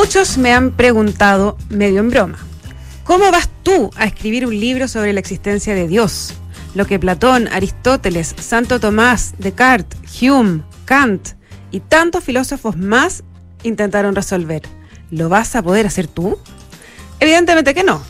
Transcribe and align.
Muchos 0.00 0.38
me 0.38 0.52
han 0.52 0.70
preguntado, 0.70 1.58
medio 1.70 1.98
en 1.98 2.10
broma, 2.10 2.38
¿cómo 3.02 3.32
vas 3.32 3.50
tú 3.64 3.90
a 3.96 4.04
escribir 4.04 4.46
un 4.46 4.58
libro 4.58 4.86
sobre 4.86 5.12
la 5.12 5.18
existencia 5.18 5.74
de 5.74 5.88
Dios? 5.88 6.34
Lo 6.76 6.86
que 6.86 7.00
Platón, 7.00 7.48
Aristóteles, 7.48 8.32
Santo 8.38 8.78
Tomás, 8.78 9.34
Descartes, 9.38 9.98
Hume, 10.22 10.62
Kant 10.84 11.30
y 11.72 11.80
tantos 11.80 12.22
filósofos 12.22 12.76
más 12.76 13.24
intentaron 13.64 14.14
resolver. 14.14 14.62
¿Lo 15.10 15.28
vas 15.28 15.56
a 15.56 15.62
poder 15.62 15.84
hacer 15.88 16.06
tú? 16.06 16.38
Evidentemente 17.18 17.74
que 17.74 17.82
no. 17.82 18.00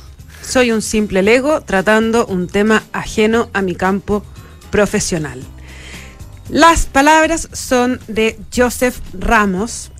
Soy 0.42 0.72
un 0.72 0.82
simple 0.82 1.22
lego 1.22 1.62
tratando 1.62 2.26
un 2.26 2.48
tema 2.48 2.82
ajeno 2.92 3.48
a 3.54 3.62
mi 3.62 3.74
campo 3.74 4.22
profesional. 4.70 5.42
Las 6.50 6.84
palabras 6.84 7.48
son 7.54 7.98
de 8.08 8.38
Joseph 8.54 9.00
Ramos, 9.14 9.90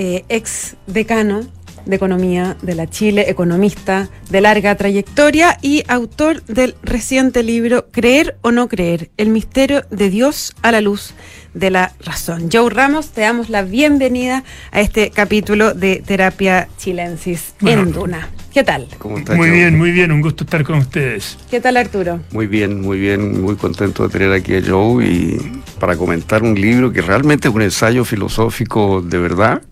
eh, 0.00 0.24
ex 0.28 0.76
decano 0.86 1.40
de 1.84 1.96
Economía 1.96 2.56
de 2.62 2.76
la 2.76 2.86
Chile, 2.88 3.24
economista 3.28 4.08
de 4.30 4.40
larga 4.40 4.76
trayectoria 4.76 5.58
y 5.60 5.82
autor 5.88 6.44
del 6.44 6.76
reciente 6.84 7.42
libro 7.42 7.88
Creer 7.90 8.36
o 8.42 8.52
no 8.52 8.68
creer, 8.68 9.10
el 9.16 9.30
misterio 9.30 9.82
de 9.90 10.08
Dios 10.08 10.54
a 10.62 10.70
la 10.70 10.80
luz 10.82 11.14
de 11.52 11.70
la 11.70 11.94
razón. 11.98 12.48
Joe 12.52 12.70
Ramos, 12.70 13.10
te 13.10 13.22
damos 13.22 13.48
la 13.48 13.62
bienvenida 13.62 14.44
a 14.70 14.80
este 14.80 15.10
capítulo 15.10 15.74
de 15.74 16.00
Terapia 16.06 16.68
Chilensis 16.76 17.54
en 17.62 17.90
Duna. 17.90 18.28
¿Qué 18.54 18.62
tal? 18.62 18.86
muy 19.34 19.50
bien, 19.50 19.76
muy 19.76 19.90
bien, 19.90 20.12
un 20.12 20.20
gusto 20.20 20.44
estar 20.44 20.62
con 20.62 20.78
ustedes. 20.78 21.38
¿Qué 21.50 21.60
tal 21.60 21.76
Arturo? 21.76 22.20
Muy 22.30 22.46
bien, 22.46 22.80
muy 22.82 23.00
bien, 23.00 23.42
muy 23.42 23.56
contento 23.56 24.06
de 24.06 24.10
tener 24.10 24.32
aquí 24.32 24.54
a 24.54 24.62
Joe 24.64 25.04
y 25.04 25.60
para 25.80 25.96
comentar 25.96 26.44
un 26.44 26.54
libro 26.54 26.92
que 26.92 27.00
realmente 27.00 27.48
es 27.48 27.54
un 27.54 27.62
ensayo 27.62 28.04
filosófico 28.04 29.02
de 29.02 29.18
verdad 29.18 29.62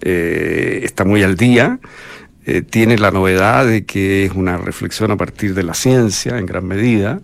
eh, 0.00 0.80
está 0.84 1.04
muy 1.04 1.22
al 1.22 1.36
día. 1.36 1.78
Eh, 2.44 2.62
tiene 2.62 2.98
la 2.98 3.12
novedad 3.12 3.66
de 3.66 3.84
que 3.84 4.24
es 4.24 4.32
una 4.32 4.56
reflexión 4.56 5.12
a 5.12 5.16
partir 5.16 5.54
de 5.54 5.62
la 5.62 5.74
ciencia 5.74 6.38
en 6.38 6.46
gran 6.46 6.66
medida 6.66 7.20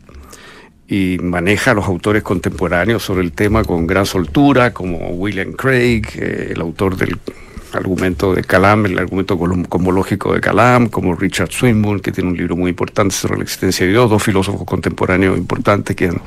y 0.86 1.18
maneja 1.20 1.72
a 1.72 1.74
los 1.74 1.86
autores 1.86 2.22
contemporáneos 2.22 3.02
sobre 3.02 3.22
el 3.22 3.32
tema 3.32 3.64
con 3.64 3.86
gran 3.86 4.06
soltura, 4.06 4.72
como 4.72 5.10
William 5.10 5.52
Craig, 5.52 6.02
eh, 6.14 6.52
el 6.52 6.60
autor 6.60 6.96
del 6.96 7.18
argumento 7.72 8.32
de 8.32 8.44
Calam, 8.44 8.86
el 8.86 8.98
argumento 8.98 9.36
cosmológico 9.68 10.32
de 10.32 10.40
Calam, 10.40 10.88
como 10.88 11.14
Richard 11.14 11.50
Swinburne, 11.50 12.00
que 12.00 12.12
tiene 12.12 12.30
un 12.30 12.36
libro 12.36 12.56
muy 12.56 12.70
importante 12.70 13.14
sobre 13.14 13.36
la 13.36 13.42
existencia 13.42 13.84
de 13.84 13.92
Dios, 13.92 14.08
dos 14.08 14.22
filósofos 14.22 14.64
contemporáneos 14.64 15.36
importantes 15.36 15.94
que 15.94 16.06
han 16.06 16.22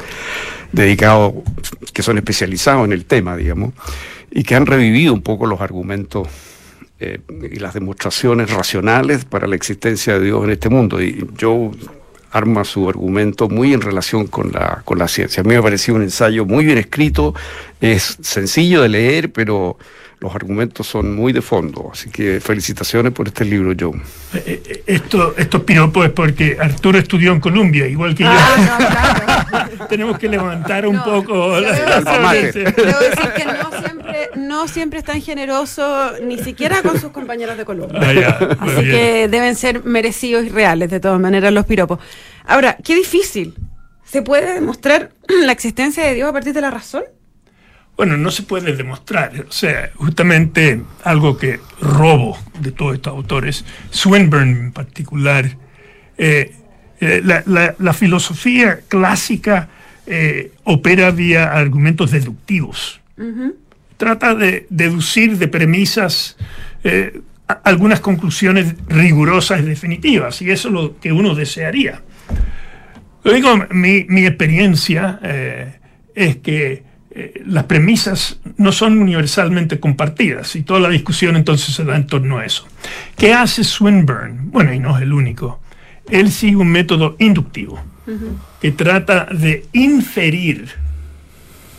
dedicado, 0.71 1.43
que 1.91 2.03
son 2.03 2.17
especializados 2.17 2.85
en 2.85 2.91
el 2.91 3.05
tema, 3.05 3.35
digamos 3.35 3.73
y 4.31 4.43
que 4.43 4.55
han 4.55 4.65
revivido 4.65 5.13
un 5.13 5.21
poco 5.21 5.45
los 5.45 5.61
argumentos 5.61 6.27
eh, 6.99 7.19
y 7.51 7.59
las 7.59 7.73
demostraciones 7.73 8.49
racionales 8.51 9.25
para 9.25 9.47
la 9.47 9.55
existencia 9.55 10.17
de 10.17 10.25
Dios 10.25 10.43
en 10.43 10.51
este 10.51 10.69
mundo. 10.69 11.01
Y 11.01 11.27
yo 11.37 11.71
arma 12.31 12.63
su 12.63 12.87
argumento 12.87 13.49
muy 13.49 13.73
en 13.73 13.81
relación 13.81 14.27
con 14.27 14.51
la, 14.51 14.81
con 14.85 14.97
la 14.97 15.07
ciencia. 15.07 15.41
A 15.41 15.43
mí 15.43 15.49
me 15.49 15.57
ha 15.57 15.61
parecido 15.61 15.97
un 15.97 16.03
ensayo 16.03 16.45
muy 16.45 16.65
bien 16.65 16.77
escrito, 16.77 17.35
es 17.81 18.17
sencillo 18.21 18.81
de 18.81 18.89
leer, 18.89 19.31
pero 19.31 19.77
los 20.21 20.35
argumentos 20.35 20.85
son 20.85 21.15
muy 21.15 21.33
de 21.33 21.41
fondo. 21.41 21.89
Así 21.91 22.11
que 22.11 22.39
felicitaciones 22.39 23.11
por 23.11 23.27
este 23.27 23.43
libro, 23.43 23.73
Joe. 23.77 23.99
Eh, 24.35 24.61
eh, 24.65 24.83
esto, 24.85 25.33
estos 25.35 25.63
piropos 25.63 26.05
es 26.05 26.11
porque 26.11 26.57
Arturo 26.59 26.99
estudió 26.99 27.31
en 27.31 27.39
Colombia, 27.39 27.87
igual 27.87 28.13
que 28.13 28.23
yo. 28.23 28.29
Ah, 28.31 29.67
Tenemos 29.89 30.19
que 30.19 30.29
levantar 30.29 30.85
un 30.85 31.03
poco 31.03 31.59
la, 31.59 31.71
Debo 31.71 32.29
decir 32.51 32.73
que 33.35 33.45
no 33.45 33.81
siempre, 33.81 34.00
es 34.33 35.03
tan 35.03 35.21
generoso, 35.21 36.11
ni 36.23 36.37
siquiera 36.37 36.81
con 36.81 36.99
sus 36.99 37.11
compañeros 37.11 37.57
de 37.57 37.65
Colombia. 37.65 38.37
Ah, 38.39 38.57
Así 38.59 38.81
que 38.83 39.27
deben 39.27 39.55
ser 39.55 39.83
merecidos 39.83 40.45
y 40.45 40.49
reales, 40.49 40.89
de 40.89 40.99
todas 40.99 41.19
maneras, 41.19 41.51
los 41.53 41.65
piropos. 41.65 41.99
Ahora, 42.45 42.77
qué 42.83 42.95
difícil. 42.95 43.55
¿Se 44.03 44.21
puede 44.21 44.53
demostrar 44.53 45.11
la 45.45 45.51
existencia 45.51 46.03
de 46.05 46.15
Dios 46.15 46.29
a 46.29 46.33
partir 46.33 46.53
de 46.53 46.61
la 46.61 46.71
razón? 46.71 47.03
Bueno, 47.97 48.17
no 48.17 48.31
se 48.31 48.43
puede 48.43 48.75
demostrar. 48.75 49.31
O 49.47 49.51
sea, 49.51 49.91
justamente 49.95 50.81
algo 51.03 51.37
que 51.37 51.59
robo 51.79 52.37
de 52.59 52.71
todos 52.71 52.95
estos 52.95 53.13
autores, 53.13 53.65
Swinburne 53.89 54.51
en 54.51 54.71
particular, 54.71 55.57
eh, 56.17 56.55
eh, 56.99 57.21
la, 57.23 57.93
filosofía 57.93 58.81
clásica 58.87 59.69
eh, 60.05 60.51
opera 60.63 61.11
vía 61.11 61.51
argumentos 61.51 62.11
deductivos. 62.11 62.99
Trata 64.01 64.33
de 64.33 64.65
deducir 64.71 65.37
de 65.37 65.47
premisas 65.47 66.35
algunas 67.63 67.99
conclusiones 67.99 68.73
rigurosas 68.87 69.59
y 69.59 69.63
definitivas, 69.63 70.41
y 70.41 70.49
eso 70.49 70.69
es 70.69 70.73
lo 70.73 70.99
que 70.99 71.11
uno 71.11 71.35
desearía. 71.35 72.01
Lo 73.23 73.31
digo, 73.31 73.55
mi, 73.69 74.05
mi 74.09 74.25
experiencia 74.25 75.19
es 76.15 76.37
que 76.37 76.83
eh, 77.13 77.43
las 77.45 77.65
premisas 77.65 78.39
no 78.55 78.71
son 78.71 78.97
universalmente 78.97 79.79
compartidas 79.79 80.55
y 80.55 80.63
toda 80.63 80.79
la 80.79 80.89
discusión 80.89 81.35
entonces 81.35 81.75
se 81.75 81.83
da 81.83 81.95
en 81.95 82.07
torno 82.07 82.37
a 82.37 82.45
eso. 82.45 82.65
¿Qué 83.17 83.33
hace 83.33 83.65
Swinburne? 83.65 84.39
Bueno, 84.45 84.73
y 84.73 84.79
no 84.79 84.95
es 84.95 85.03
el 85.03 85.11
único. 85.11 85.59
Él 86.09 86.31
sigue 86.31 86.55
un 86.55 86.69
método 86.69 87.17
inductivo 87.19 87.79
que 88.59 88.71
trata 88.71 89.25
de 89.25 89.65
inferir 89.73 90.80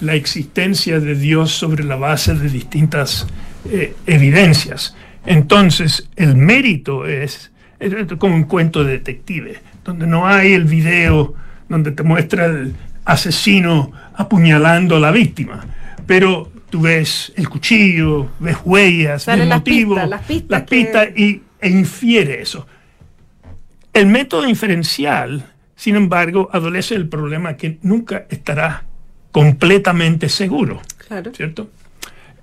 la 0.02 0.14
existencia 0.14 1.00
de 1.00 1.14
Dios 1.14 1.52
sobre 1.52 1.84
la 1.84 1.96
base 1.96 2.34
de 2.34 2.48
distintas 2.48 3.26
eh, 3.70 3.94
evidencias. 4.06 4.94
Entonces, 5.24 6.08
el 6.16 6.36
mérito 6.36 7.06
es, 7.06 7.52
es, 7.78 7.94
como 8.18 8.34
un 8.34 8.44
cuento 8.44 8.84
de 8.84 8.92
detective, 8.92 9.60
donde 9.84 10.06
no 10.06 10.26
hay 10.26 10.52
el 10.52 10.64
video 10.64 11.34
donde 11.68 11.92
te 11.92 12.02
muestra 12.02 12.46
el, 12.46 12.74
asesino 13.04 13.92
apuñalando 14.14 14.96
a 14.96 15.00
la 15.00 15.10
víctima. 15.10 15.64
Pero 16.06 16.50
tú 16.70 16.82
ves 16.82 17.32
el 17.36 17.48
cuchillo, 17.48 18.28
ves 18.38 18.56
huellas, 18.64 19.26
ves 19.26 19.46
motivos, 19.46 20.08
las 20.08 20.22
pistas, 20.62 21.08
y, 21.16 21.42
e 21.60 21.68
infiere 21.68 22.42
eso. 22.42 22.66
El 23.92 24.06
método 24.06 24.48
inferencial, 24.48 25.44
sin 25.76 25.96
embargo, 25.96 26.48
adolece 26.52 26.94
el 26.94 27.08
problema 27.08 27.56
que 27.56 27.78
nunca 27.82 28.26
estará 28.30 28.84
completamente 29.32 30.28
seguro. 30.28 30.80
¿Cierto? 31.34 31.68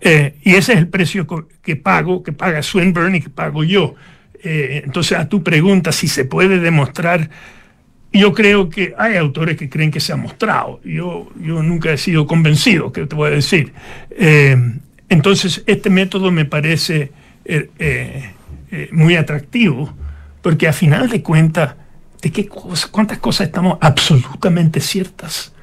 Eh, 0.01 0.35
y 0.43 0.51
ese 0.55 0.73
es 0.73 0.79
el 0.79 0.87
precio 0.87 1.27
que 1.61 1.75
pago, 1.75 2.23
que 2.23 2.31
paga 2.31 2.61
Swinburne 2.61 3.17
y 3.17 3.21
que 3.21 3.29
pago 3.29 3.63
yo. 3.63 3.95
Eh, 4.43 4.81
entonces, 4.85 5.17
a 5.17 5.27
tu 5.27 5.43
pregunta, 5.43 5.91
si 5.91 6.07
se 6.07 6.25
puede 6.25 6.59
demostrar 6.59 7.29
yo 8.11 8.33
creo 8.33 8.71
que 8.71 8.95
hay 8.97 9.17
autores 9.17 9.55
que 9.55 9.69
creen 9.69 9.91
que 9.91 9.99
se 9.99 10.11
ha 10.11 10.15
mostrado. 10.15 10.81
Yo, 10.83 11.29
yo 11.39 11.61
nunca 11.61 11.91
he 11.91 11.97
sido 11.97 12.25
convencido, 12.25 12.91
que 12.91 13.05
te 13.05 13.15
voy 13.15 13.27
a 13.27 13.35
decir. 13.35 13.71
Eh, 14.09 14.57
entonces, 15.09 15.61
este 15.67 15.91
método 15.91 16.31
me 16.31 16.45
parece 16.45 17.11
muy 18.91 19.15
atractivo, 19.15 19.93
porque 20.41 20.67
a 20.67 20.73
final 20.73 21.07
de 21.07 21.21
cuentas, 21.21 21.75
¿de 22.19 22.31
qué 22.31 22.47
cuántas 22.47 23.19
cosas 23.19 23.45
estamos 23.45 23.77
absolutamente 23.79 24.79
ciertas? 24.79 25.53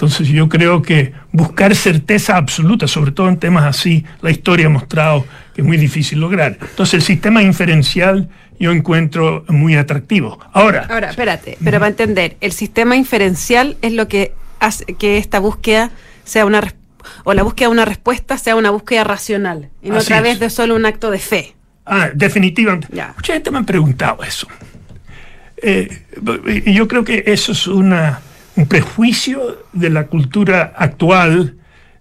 Entonces 0.00 0.28
yo 0.28 0.48
creo 0.48 0.80
que 0.80 1.12
buscar 1.30 1.76
certeza 1.76 2.38
absoluta, 2.38 2.88
sobre 2.88 3.12
todo 3.12 3.28
en 3.28 3.36
temas 3.36 3.64
así, 3.64 4.02
la 4.22 4.30
historia 4.30 4.64
ha 4.64 4.70
mostrado 4.70 5.26
que 5.54 5.60
es 5.60 5.66
muy 5.66 5.76
difícil 5.76 6.20
lograr. 6.20 6.56
Entonces 6.58 6.94
el 6.94 7.02
sistema 7.02 7.42
inferencial 7.42 8.30
yo 8.58 8.72
encuentro 8.72 9.44
muy 9.48 9.76
atractivo. 9.76 10.40
Ahora. 10.54 10.86
Ahora, 10.88 11.10
espérate, 11.10 11.58
pero 11.62 11.78
para 11.80 11.90
entender, 11.90 12.38
el 12.40 12.52
sistema 12.52 12.96
inferencial 12.96 13.76
es 13.82 13.92
lo 13.92 14.08
que 14.08 14.32
hace 14.58 14.86
que 14.94 15.18
esta 15.18 15.38
búsqueda 15.38 15.90
sea 16.24 16.46
una 16.46 16.62
o 17.24 17.34
la 17.34 17.42
búsqueda 17.42 17.68
de 17.68 17.72
una 17.72 17.84
respuesta 17.84 18.38
sea 18.38 18.56
una 18.56 18.70
búsqueda 18.70 19.04
racional 19.04 19.68
y 19.82 19.90
no 19.90 19.98
a 19.98 20.02
través 20.02 20.40
de 20.40 20.48
solo 20.48 20.76
un 20.76 20.86
acto 20.86 21.10
de 21.10 21.18
fe. 21.18 21.54
Ah, 21.84 22.08
definitivamente. 22.14 22.88
Mucha 22.90 23.34
gente 23.34 23.50
me 23.50 23.58
han 23.58 23.66
preguntado 23.66 24.22
eso. 24.22 24.48
Eh, 25.62 26.06
y 26.64 26.72
yo 26.72 26.88
creo 26.88 27.04
que 27.04 27.22
eso 27.26 27.52
es 27.52 27.66
una, 27.66 28.22
un 28.60 28.68
prejuicio 28.68 29.64
de 29.72 29.90
la 29.90 30.06
cultura 30.06 30.72
actual 30.76 31.56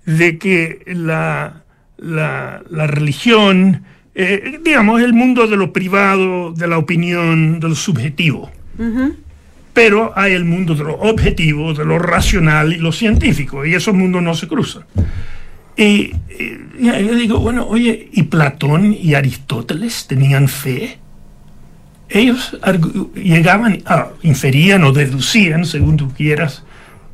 de 0.06 0.38
que 0.38 0.84
la, 0.88 1.64
la, 1.98 2.62
la 2.70 2.88
religión 2.88 3.84
eh, 4.22 4.60
digamos, 4.62 5.02
el 5.02 5.14
mundo 5.14 5.48
de 5.48 5.56
lo 5.56 5.72
privado, 5.72 6.52
de 6.52 6.68
la 6.68 6.78
opinión, 6.78 7.62
de 7.62 7.70
lo 7.70 7.76
subjetivo. 7.76 8.52
Pero 9.72 10.12
hay 10.14 10.34
el 10.34 10.44
mundo 10.44 10.76
de 10.76 10.84
lo 10.84 10.96
objetivo, 10.96 11.74
de 11.74 11.86
lo 11.86 12.00
racional 12.00 12.74
y 12.74 12.78
lo 12.80 12.92
científico, 12.92 13.66
y 13.66 13.76
esos 13.76 13.96
mundos 13.96 14.22
no 14.22 14.36
se 14.36 14.50
cruzan. 14.50 14.84
Y, 15.78 16.12
yo 16.82 17.16
digo, 17.16 17.40
bueno, 17.40 17.66
oye, 17.66 18.10
¿y 18.12 18.24
Platón 18.24 18.94
y 18.94 19.14
Aristóteles 19.14 20.06
tenían 20.06 20.50
fe? 20.50 21.00
Ellos 22.10 22.58
llegaban, 23.14 23.84
inferían 24.24 24.84
o 24.84 24.92
deducían, 24.92 25.66
según 25.66 25.98
tú 25.98 26.12
quieras, 26.12 26.64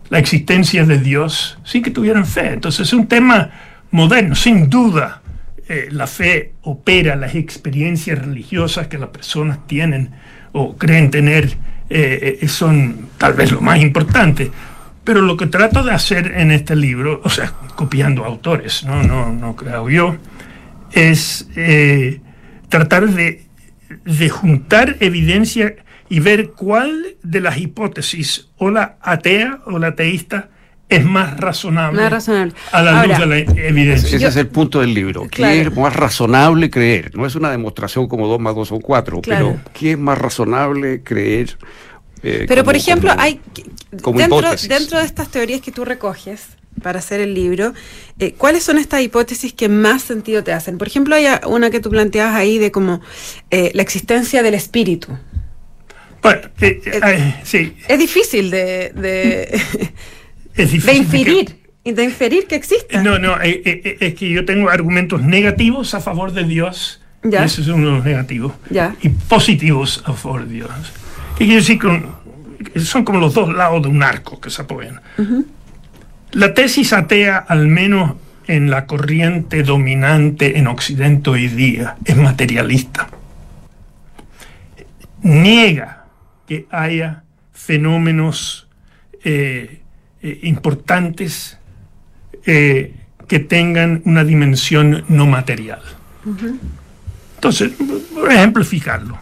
la 0.09 0.19
existencia 0.19 0.85
de 0.85 0.99
Dios 0.99 1.57
sin 1.63 1.83
que 1.83 1.91
tuvieran 1.91 2.25
fe. 2.25 2.53
Entonces 2.53 2.87
es 2.87 2.93
un 2.93 3.07
tema 3.07 3.51
moderno, 3.91 4.35
sin 4.35 4.69
duda 4.69 5.21
eh, 5.67 5.87
la 5.91 6.05
fe 6.05 6.53
opera 6.61 7.15
las 7.15 7.33
experiencias 7.33 8.19
religiosas 8.19 8.87
que 8.87 8.99
las 8.99 9.09
personas 9.09 9.65
tienen 9.65 10.11
o 10.51 10.77
creen 10.77 11.09
tener 11.09 11.57
eh, 11.89 12.37
eh, 12.41 12.47
son 12.47 13.09
tal 13.17 13.33
vez 13.33 13.51
lo 13.51 13.61
más 13.61 13.81
importante. 13.81 14.51
Pero 15.03 15.21
lo 15.21 15.35
que 15.37 15.47
trato 15.47 15.83
de 15.83 15.91
hacer 15.91 16.33
en 16.37 16.51
este 16.51 16.75
libro, 16.75 17.21
o 17.23 17.29
sea, 17.29 17.51
copiando 17.75 18.25
autores, 18.25 18.83
no, 18.83 19.01
no, 19.03 19.31
no 19.31 19.55
creo 19.55 19.89
yo, 19.89 20.15
es 20.91 21.47
tratar 22.69 23.07
de, 23.09 23.44
de 24.03 24.29
juntar 24.29 24.97
evidencia 24.99 25.75
y 26.09 26.19
ver 26.19 26.51
cuál 26.51 27.15
de 27.23 27.41
las 27.41 27.57
hipótesis, 27.57 28.49
o 28.57 28.69
la 28.69 28.97
atea 29.01 29.59
o 29.65 29.79
la 29.79 29.87
ateísta, 29.87 30.49
es 30.87 31.03
más 31.03 31.39
razonable, 31.39 32.03
a 32.03 32.81
la 32.81 33.05
luz 33.05 33.17
de 33.17 33.25
la 33.25 33.37
evidencia. 33.39 34.15
Ese 34.15 34.27
es 34.27 34.35
el 34.35 34.47
punto 34.47 34.81
del 34.81 34.93
libro. 34.93 35.27
¿Qué 35.29 35.61
es 35.61 35.75
más 35.75 35.95
razonable 35.95 36.69
creer? 36.69 37.15
No 37.15 37.25
es 37.25 37.35
una 37.35 37.49
demostración 37.49 38.07
como 38.07 38.27
2 38.27 38.39
más 38.39 38.55
2 38.55 38.67
son 38.67 38.81
4, 38.81 39.21
pero 39.21 39.59
¿qué 39.73 39.91
es 39.91 39.97
más 39.97 40.17
razonable 40.17 41.01
creer? 41.01 41.57
Eh, 42.21 42.45
pero, 42.47 42.63
por 42.63 42.75
ejemplo, 42.75 43.11
hay 43.17 43.39
dentro, 43.91 44.41
dentro, 44.67 44.99
de 44.99 45.05
estas 45.05 45.29
teorías 45.29 45.61
que 45.61 45.71
tú 45.71 45.85
recoges 45.85 46.47
para 46.81 46.99
hacer 46.99 47.19
el 47.19 47.33
libro, 47.33 47.73
eh, 48.19 48.33
¿cuáles 48.33 48.63
son 48.63 48.77
estas 48.77 49.01
hipótesis 49.01 49.53
que 49.53 49.69
más 49.69 50.01
sentido 50.03 50.43
te 50.43 50.53
hacen? 50.53 50.77
Por 50.77 50.87
ejemplo, 50.87 51.15
hay 51.15 51.25
una 51.47 51.69
que 51.69 51.79
tú 51.79 51.89
planteabas 51.89 52.35
ahí 52.35 52.57
de 52.57 52.71
como 52.71 53.01
eh, 53.51 53.71
la 53.73 53.81
existencia 53.81 54.43
del 54.43 54.53
espíritu. 54.53 55.17
Bueno, 56.21 56.41
sí. 57.43 57.75
Es 57.87 57.99
difícil 57.99 58.49
de 58.49 58.91
de 60.55 60.95
inferir. 60.95 61.45
Que, 61.83 61.93
de 61.93 62.03
inferir 62.03 62.47
que 62.47 62.55
existe. 62.55 62.97
No, 63.01 63.19
no, 63.19 63.39
eh, 63.41 63.61
eh, 63.65 63.81
eh, 63.83 63.97
es 63.99 64.15
que 64.15 64.29
yo 64.29 64.45
tengo 64.45 64.69
argumentos 64.69 65.21
negativos 65.21 65.93
a 65.93 66.01
favor 66.01 66.31
de 66.31 66.43
Dios. 66.43 67.01
Ya. 67.23 67.41
Y 67.41 67.45
ese 67.45 67.61
es 67.61 67.67
uno 67.67 67.87
de 67.87 67.91
los 67.97 68.05
negativos. 68.05 68.53
Ya. 68.69 68.95
Y 69.01 69.09
positivos 69.09 70.03
a 70.05 70.13
favor 70.13 70.45
de 70.45 70.53
Dios. 70.53 70.71
¿Qué 71.37 71.45
quiere 71.45 71.55
decir? 71.55 71.79
son 72.83 73.05
como 73.05 73.19
los 73.19 73.33
dos 73.33 73.53
lados 73.53 73.83
de 73.83 73.89
un 73.89 74.01
arco 74.01 74.39
que 74.39 74.49
se 74.49 74.61
apoyan. 74.61 74.99
La 76.31 76.53
tesis 76.53 76.93
atea, 76.93 77.37
al 77.37 77.67
menos 77.67 78.15
en 78.47 78.69
la 78.69 78.85
corriente 78.85 79.63
dominante 79.63 80.57
en 80.57 80.67
Occidente 80.67 81.29
hoy 81.29 81.47
día, 81.47 81.97
es 82.05 82.17
materialista. 82.17 83.07
Niega 85.21 86.05
que 86.47 86.67
haya 86.69 87.23
fenómenos 87.53 88.67
eh, 89.23 89.81
importantes 90.43 91.57
eh, 92.45 92.93
que 93.27 93.39
tengan 93.39 94.01
una 94.05 94.23
dimensión 94.23 95.03
no 95.07 95.25
material. 95.25 95.81
Entonces, 97.35 97.71
por 98.13 98.31
ejemplificarlo, 98.31 99.17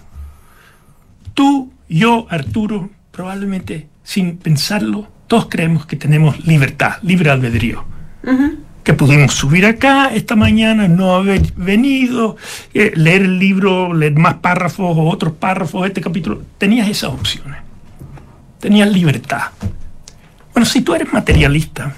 tú, 1.33 1.73
yo, 1.87 2.27
Arturo, 2.29 2.89
probablemente 3.11 3.87
sin 4.03 4.37
pensarlo, 4.37 5.09
todos 5.27 5.47
creemos 5.49 5.85
que 5.85 5.95
tenemos 5.95 6.45
libertad, 6.45 6.97
libre 7.01 7.29
albedrío. 7.29 7.85
Que 8.83 8.93
pudimos 8.93 9.33
subir 9.33 9.65
acá 9.65 10.13
esta 10.13 10.35
mañana, 10.35 10.87
no 10.87 11.15
haber 11.15 11.41
venido, 11.55 12.35
eh, 12.73 12.91
leer 12.95 13.23
el 13.23 13.39
libro, 13.39 13.93
leer 13.93 14.15
más 14.15 14.35
párrafos 14.35 14.97
o 14.97 15.09
otros 15.09 15.33
párrafos 15.33 15.81
de 15.83 15.87
este 15.87 16.01
capítulo. 16.01 16.43
Tenías 16.57 16.89
esas 16.89 17.11
opciones. 17.11 17.59
Tenías 18.59 18.89
libertad. 18.91 19.51
Bueno, 20.53 20.65
si 20.65 20.81
tú 20.81 20.93
eres 20.93 21.11
materialista, 21.11 21.95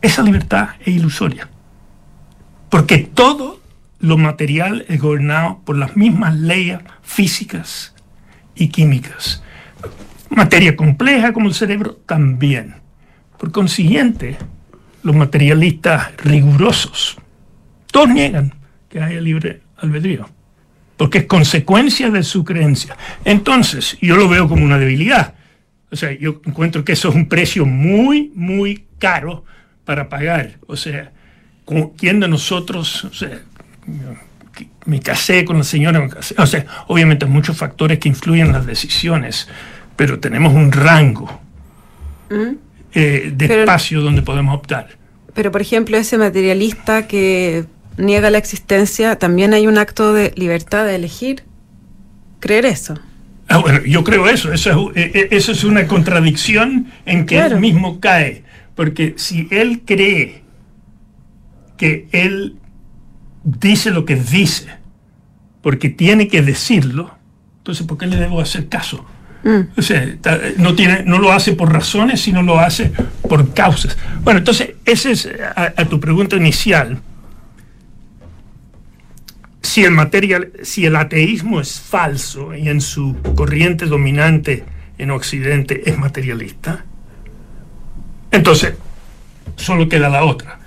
esa 0.00 0.22
libertad 0.22 0.70
es 0.80 0.88
ilusoria. 0.88 1.48
Porque 2.68 2.98
todo 2.98 3.60
lo 3.98 4.16
material 4.16 4.84
es 4.88 5.00
gobernado 5.00 5.60
por 5.64 5.76
las 5.76 5.96
mismas 5.96 6.36
leyes 6.36 6.78
físicas 7.02 7.94
y 8.54 8.68
químicas. 8.68 9.42
Materia 10.30 10.76
compleja 10.76 11.32
como 11.32 11.48
el 11.48 11.54
cerebro 11.54 12.00
también. 12.06 12.76
Por 13.38 13.52
consiguiente, 13.52 14.36
los 15.02 15.14
materialistas 15.14 16.10
rigurosos, 16.18 17.16
todos 17.90 18.08
niegan 18.10 18.54
que 18.88 19.00
haya 19.00 19.20
libre 19.20 19.62
albedrío, 19.76 20.28
porque 20.96 21.18
es 21.18 21.24
consecuencia 21.24 22.10
de 22.10 22.22
su 22.22 22.44
creencia. 22.44 22.96
Entonces, 23.24 23.96
yo 24.00 24.16
lo 24.16 24.28
veo 24.28 24.48
como 24.48 24.64
una 24.64 24.78
debilidad. 24.78 25.34
O 25.90 25.96
sea, 25.96 26.12
yo 26.12 26.40
encuentro 26.44 26.84
que 26.84 26.92
eso 26.92 27.08
es 27.08 27.14
un 27.14 27.28
precio 27.28 27.64
muy, 27.64 28.30
muy 28.34 28.86
caro 28.98 29.44
para 29.84 30.08
pagar. 30.08 30.58
O 30.66 30.76
sea, 30.76 31.12
¿quién 31.96 32.20
de 32.20 32.28
nosotros, 32.28 33.04
o 33.04 33.14
sea, 33.14 33.40
me 34.84 35.00
casé 35.00 35.44
con 35.44 35.58
la 35.58 35.64
señora, 35.64 36.00
me 36.00 36.10
casé? 36.10 36.34
O 36.38 36.46
sea, 36.46 36.66
obviamente 36.88 37.24
muchos 37.24 37.56
factores 37.56 37.98
que 37.98 38.08
influyen 38.08 38.48
en 38.48 38.52
las 38.52 38.66
decisiones, 38.66 39.48
pero 39.98 40.20
tenemos 40.20 40.54
un 40.54 40.70
rango 40.70 41.28
mm. 42.30 42.52
eh, 42.94 43.32
de 43.34 43.60
espacio 43.60 44.00
donde 44.00 44.22
podemos 44.22 44.54
optar. 44.54 44.90
Pero, 45.34 45.50
por 45.50 45.60
ejemplo, 45.60 45.96
ese 45.96 46.16
materialista 46.16 47.08
que 47.08 47.64
niega 47.96 48.30
la 48.30 48.38
existencia, 48.38 49.18
también 49.18 49.54
hay 49.54 49.66
un 49.66 49.76
acto 49.76 50.14
de 50.14 50.32
libertad 50.36 50.86
de 50.86 50.94
elegir 50.94 51.42
creer 52.38 52.64
eso. 52.64 52.94
Ah, 53.48 53.58
bueno, 53.58 53.80
yo 53.84 54.04
creo 54.04 54.28
eso, 54.28 54.52
eso 54.52 54.92
es, 54.94 55.14
e, 55.16 55.18
e, 55.18 55.36
eso 55.36 55.50
es 55.50 55.64
una 55.64 55.88
contradicción 55.88 56.86
en 57.04 57.26
que 57.26 57.40
él 57.40 57.58
mismo 57.58 57.98
cae, 57.98 58.44
porque 58.76 59.14
si 59.16 59.48
él 59.50 59.82
cree 59.84 60.42
que 61.76 62.06
él 62.12 62.54
dice 63.42 63.90
lo 63.90 64.04
que 64.04 64.14
dice, 64.14 64.68
porque 65.60 65.88
tiene 65.88 66.28
que 66.28 66.40
decirlo, 66.40 67.16
entonces 67.58 67.84
¿por 67.84 67.98
qué 67.98 68.06
le 68.06 68.16
debo 68.16 68.40
hacer 68.40 68.68
caso? 68.68 69.04
Mm. 69.44 69.60
O 69.76 69.82
sea, 69.82 70.06
no, 70.56 70.74
tiene, 70.74 71.04
no 71.04 71.18
lo 71.18 71.32
hace 71.32 71.52
por 71.52 71.72
razones, 71.72 72.20
sino 72.20 72.42
lo 72.42 72.58
hace 72.58 72.92
por 73.28 73.54
causas. 73.54 73.96
Bueno, 74.22 74.38
entonces, 74.38 74.70
esa 74.84 75.10
es 75.10 75.28
a 75.54 75.84
tu 75.84 76.00
pregunta 76.00 76.36
inicial 76.36 77.00
si 79.68 79.84
el, 79.84 79.90
material, 79.90 80.52
si 80.62 80.86
el 80.86 80.96
ateísmo 80.96 81.60
es 81.60 81.78
falso 81.78 82.54
y 82.54 82.68
en 82.68 82.80
su 82.80 83.16
corriente 83.36 83.84
dominante 83.86 84.64
en 84.96 85.10
Occidente 85.10 85.82
es 85.84 85.98
materialista, 85.98 86.84
entonces 88.30 88.74
solo 89.56 89.88
queda 89.88 90.08
la 90.08 90.24
otra. 90.24 90.58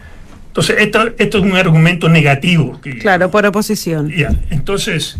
Entonces, 0.47 0.75
esto, 0.79 1.13
esto 1.17 1.37
es 1.39 1.43
un 1.43 1.55
argumento 1.55 2.09
negativo. 2.09 2.79
claro, 2.99 3.31
por 3.31 3.45
oposición. 3.45 4.11
entonces, 4.49 5.17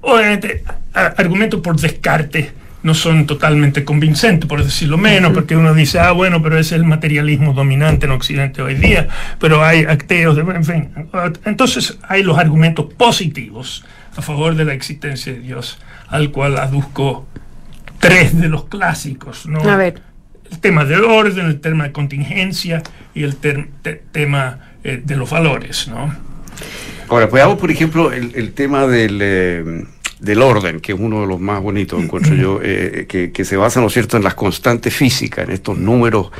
obviamente, 0.00 0.64
argumento 0.92 1.60
por 1.60 1.78
descarte 1.78 2.50
no 2.82 2.94
son 2.94 3.26
totalmente 3.26 3.84
convincentes, 3.84 4.48
por 4.48 4.64
decirlo 4.64 4.98
menos, 4.98 5.32
porque 5.32 5.56
uno 5.56 5.74
dice, 5.74 6.00
ah, 6.00 6.12
bueno, 6.12 6.42
pero 6.42 6.58
ese 6.58 6.74
es 6.74 6.80
el 6.80 6.84
materialismo 6.84 7.52
dominante 7.52 8.06
en 8.06 8.12
Occidente 8.12 8.62
hoy 8.62 8.74
día, 8.74 9.08
pero 9.38 9.64
hay 9.64 9.84
ateos, 9.84 10.36
en 10.38 10.64
fin. 10.64 10.90
Entonces 11.44 11.98
hay 12.08 12.22
los 12.22 12.38
argumentos 12.38 12.92
positivos 12.94 13.84
a 14.16 14.22
favor 14.22 14.54
de 14.54 14.64
la 14.64 14.74
existencia 14.74 15.32
de 15.32 15.40
Dios, 15.40 15.78
al 16.08 16.30
cual 16.30 16.58
aduzco 16.58 17.26
tres 17.98 18.38
de 18.38 18.48
los 18.48 18.64
clásicos, 18.64 19.46
¿no? 19.46 19.60
A 19.60 19.76
ver. 19.76 20.02
El 20.50 20.58
tema 20.58 20.84
del 20.84 21.04
orden, 21.04 21.46
el 21.46 21.60
tema 21.60 21.84
de 21.84 21.92
contingencia 21.92 22.82
y 23.14 23.22
el 23.22 23.36
tema 23.36 24.58
eh, 24.84 25.00
de 25.02 25.16
los 25.16 25.30
valores, 25.30 25.88
¿no? 25.88 26.14
Ahora, 27.08 27.28
pues 27.28 27.44
por 27.56 27.70
ejemplo, 27.70 28.12
el, 28.12 28.52
tema 28.52 28.86
del... 28.86 29.18
Eh, 29.22 29.84
del 30.22 30.40
orden, 30.40 30.80
que 30.80 30.92
es 30.92 30.98
uno 30.98 31.22
de 31.22 31.26
los 31.26 31.40
más 31.40 31.60
bonitos, 31.60 32.00
encuentro 32.00 32.34
yo, 32.34 32.60
eh, 32.62 33.06
que, 33.08 33.32
que, 33.32 33.44
se 33.44 33.56
basa, 33.56 33.80
¿no 33.80 33.88
es 33.88 33.92
cierto?, 33.92 34.16
en 34.16 34.22
las 34.22 34.34
constantes 34.34 34.94
físicas, 34.94 35.46
en 35.46 35.52
estos 35.52 35.76
números 35.76 36.30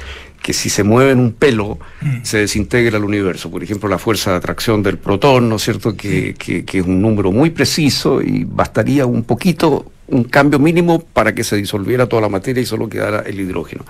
que 0.40 0.52
si 0.52 0.70
se 0.70 0.82
mueven 0.82 1.18
un 1.18 1.32
pelo, 1.32 1.78
mm. 2.00 2.22
se 2.22 2.38
desintegra 2.38 2.98
el 2.98 3.04
universo. 3.04 3.50
Por 3.50 3.62
ejemplo, 3.62 3.88
la 3.88 3.98
fuerza 3.98 4.32
de 4.32 4.36
atracción 4.38 4.82
del 4.82 4.98
protón, 4.98 5.48
¿no 5.48 5.56
es 5.56 5.62
cierto?, 5.62 5.96
que, 5.96 6.34
que, 6.38 6.64
que 6.64 6.78
es 6.78 6.86
un 6.86 7.02
número 7.02 7.32
muy 7.32 7.50
preciso 7.50 8.22
y 8.22 8.44
bastaría 8.44 9.04
un 9.04 9.24
poquito, 9.24 9.91
un 10.08 10.24
cambio 10.24 10.58
mínimo 10.58 11.00
para 11.00 11.34
que 11.34 11.44
se 11.44 11.56
disolviera 11.56 12.06
toda 12.06 12.22
la 12.22 12.28
materia 12.28 12.62
y 12.62 12.66
solo 12.66 12.88
quedara 12.88 13.20
el 13.20 13.40
hidrógeno. 13.40 13.84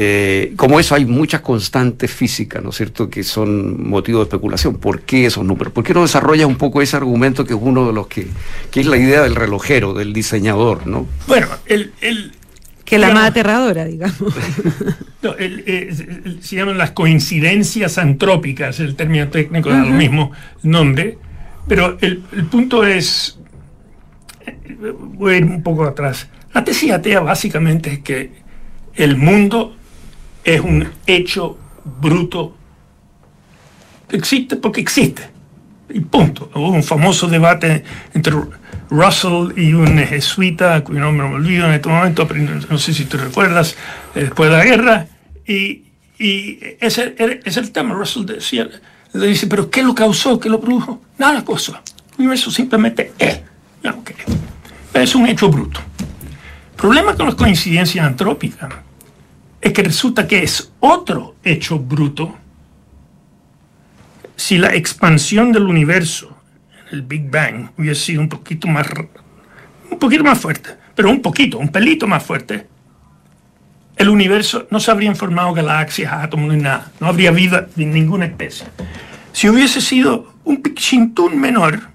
Eh, 0.00 0.52
como 0.54 0.78
eso 0.78 0.94
hay 0.94 1.04
muchas 1.04 1.40
constantes 1.40 2.10
físicas, 2.10 2.62
¿no 2.62 2.70
es 2.70 2.76
cierto?, 2.76 3.10
que 3.10 3.24
son 3.24 3.88
motivo 3.88 4.18
de 4.20 4.24
especulación. 4.24 4.76
¿Por 4.76 5.00
qué 5.00 5.26
esos 5.26 5.44
números? 5.44 5.72
¿Por 5.72 5.82
qué 5.82 5.92
no 5.92 6.02
desarrolla 6.02 6.46
un 6.46 6.56
poco 6.56 6.80
ese 6.80 6.96
argumento 6.96 7.44
que 7.44 7.54
es 7.54 7.58
uno 7.60 7.86
de 7.86 7.92
los 7.92 8.06
que, 8.06 8.28
que 8.70 8.80
es 8.80 8.86
la 8.86 8.96
idea 8.96 9.22
del 9.22 9.34
relojero, 9.34 9.94
del 9.94 10.12
diseñador, 10.12 10.86
¿no? 10.86 11.08
Bueno, 11.26 11.48
el... 11.66 11.92
el 12.00 12.32
que 12.84 12.96
la 12.96 13.12
más 13.12 13.30
aterradora, 13.30 13.84
digamos. 13.84 14.16
No, 15.20 15.34
se 15.34 16.56
llaman 16.56 16.78
las 16.78 16.92
coincidencias 16.92 17.98
antrópicas, 17.98 18.78
el 18.78 18.94
término 18.94 19.26
técnico 19.28 19.68
da 19.68 19.84
el 19.84 19.90
mismo 19.90 20.30
nombre, 20.62 21.18
pero 21.66 21.98
el, 22.00 22.22
el 22.32 22.44
punto 22.44 22.86
es, 22.86 23.37
voy 24.76 25.34
a 25.34 25.36
ir 25.38 25.44
un 25.44 25.62
poco 25.62 25.84
atrás, 25.84 26.28
la 26.52 26.64
tesis 26.64 26.90
atea 26.90 27.20
básicamente 27.20 27.92
es 27.92 27.98
que 28.00 28.32
el 28.94 29.16
mundo 29.16 29.76
es 30.44 30.60
un 30.60 30.88
hecho 31.06 31.58
bruto 32.00 32.58
existe 34.10 34.56
porque 34.56 34.80
existe. 34.80 35.22
Y 35.90 36.00
punto. 36.00 36.50
Hubo 36.54 36.70
un 36.70 36.82
famoso 36.82 37.28
debate 37.28 37.82
entre 38.12 38.34
Russell 38.90 39.52
y 39.56 39.72
un 39.72 39.98
jesuita, 39.98 40.82
cuyo 40.84 41.00
nombre 41.00 41.28
me 41.28 41.34
olvido 41.34 41.66
en 41.66 41.74
este 41.74 41.88
momento, 41.88 42.28
pero 42.28 42.40
no 42.68 42.78
sé 42.78 42.92
si 42.92 43.06
tú 43.06 43.16
recuerdas, 43.16 43.76
eh, 44.14 44.24
después 44.24 44.50
de 44.50 44.56
la 44.56 44.64
guerra, 44.64 45.06
y, 45.46 45.84
ese 46.18 47.14
es 47.44 47.56
el 47.56 47.70
tema. 47.70 47.94
Russell 47.94 48.26
decía, 48.26 48.68
le 49.12 49.26
dice, 49.28 49.46
pero 49.46 49.70
¿qué 49.70 49.82
lo 49.82 49.94
causó? 49.94 50.38
¿Qué 50.40 50.48
lo 50.48 50.60
produjo? 50.60 51.00
Nada 51.16 51.44
cosa. 51.44 51.80
El 52.12 52.24
universo 52.24 52.50
simplemente 52.50 53.12
es. 53.18 53.40
Es 55.02 55.14
un 55.14 55.26
hecho 55.26 55.48
bruto. 55.48 55.80
El 56.70 56.76
problema 56.76 57.14
con 57.14 57.26
las 57.26 57.34
coincidencias 57.34 58.04
antrópicas 58.04 58.68
es 59.60 59.72
que 59.72 59.82
resulta 59.82 60.26
que 60.26 60.42
es 60.42 60.72
otro 60.80 61.36
hecho 61.44 61.78
bruto 61.78 62.36
si 64.36 64.56
la 64.56 64.74
expansión 64.74 65.50
del 65.50 65.64
universo, 65.64 66.36
el 66.92 67.02
Big 67.02 67.28
Bang, 67.28 67.70
hubiese 67.76 68.00
sido 68.00 68.20
un 68.20 68.28
poquito 68.28 68.68
más, 68.68 68.86
un 69.90 69.98
poquito 69.98 70.22
más 70.22 70.38
fuerte, 70.38 70.70
pero 70.94 71.10
un 71.10 71.20
poquito, 71.20 71.58
un 71.58 71.68
pelito 71.70 72.06
más 72.06 72.22
fuerte, 72.22 72.66
el 73.96 74.08
universo 74.08 74.68
no 74.70 74.78
se 74.78 74.92
habrían 74.92 75.16
formado 75.16 75.52
galaxias, 75.52 76.12
átomos 76.12 76.54
ni 76.54 76.62
nada, 76.62 76.92
no 77.00 77.08
habría 77.08 77.32
vida 77.32 77.66
de 77.74 77.84
ninguna 77.84 78.26
especie. 78.26 78.66
Si 79.32 79.48
hubiese 79.48 79.80
sido 79.80 80.34
un 80.44 80.62
pichintún 80.62 81.40
menor, 81.40 81.88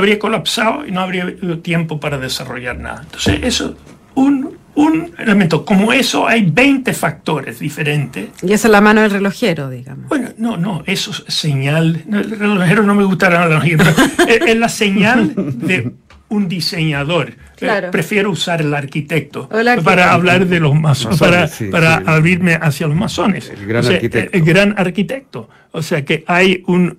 habría 0.00 0.18
colapsado 0.18 0.86
y 0.86 0.90
no 0.90 1.00
habría 1.00 1.22
habido 1.22 1.60
tiempo 1.60 2.00
para 2.00 2.18
desarrollar 2.18 2.78
nada. 2.78 3.02
Entonces, 3.02 3.40
eso, 3.42 3.76
un 4.14 4.60
un 4.74 5.12
elemento. 5.18 5.64
Como 5.64 5.92
eso 5.92 6.26
hay 6.26 6.42
20 6.42 6.92
factores 6.92 7.58
diferentes. 7.58 8.30
Y 8.42 8.52
esa 8.52 8.68
es 8.68 8.72
la 8.72 8.80
mano 8.80 9.02
del 9.02 9.10
relojero, 9.10 9.68
digamos. 9.68 10.08
Bueno, 10.08 10.30
no, 10.38 10.56
no, 10.56 10.82
eso 10.86 11.10
es 11.10 11.34
señal. 11.34 12.04
El 12.10 12.30
relojero 12.30 12.82
no 12.82 12.94
me 12.94 13.04
gusta 13.04 13.30
la 13.30 13.42
analogía, 13.42 13.76
pero 13.78 13.92
es 14.46 14.56
la 14.56 14.68
señal 14.68 15.32
de 15.36 15.92
un 16.28 16.48
diseñador. 16.48 17.34
Eh, 17.60 17.88
prefiero 17.90 18.30
usar 18.30 18.62
el 18.62 18.72
arquitecto, 18.72 19.48
para 19.84 20.12
hablar 20.12 20.46
de 20.46 20.60
los 20.60 20.74
masones, 20.74 21.18
para, 21.18 21.48
para 21.70 21.96
abrirme 22.06 22.54
hacia 22.54 22.86
los 22.86 22.96
masones. 22.96 23.50
El 23.50 23.66
gran 23.66 23.84
arquitecto. 23.84 24.36
El 24.36 24.44
gran 24.44 24.74
arquitecto. 24.78 25.48
O 25.72 25.82
sea 25.82 26.04
que 26.04 26.24
hay 26.26 26.62
un 26.66 26.98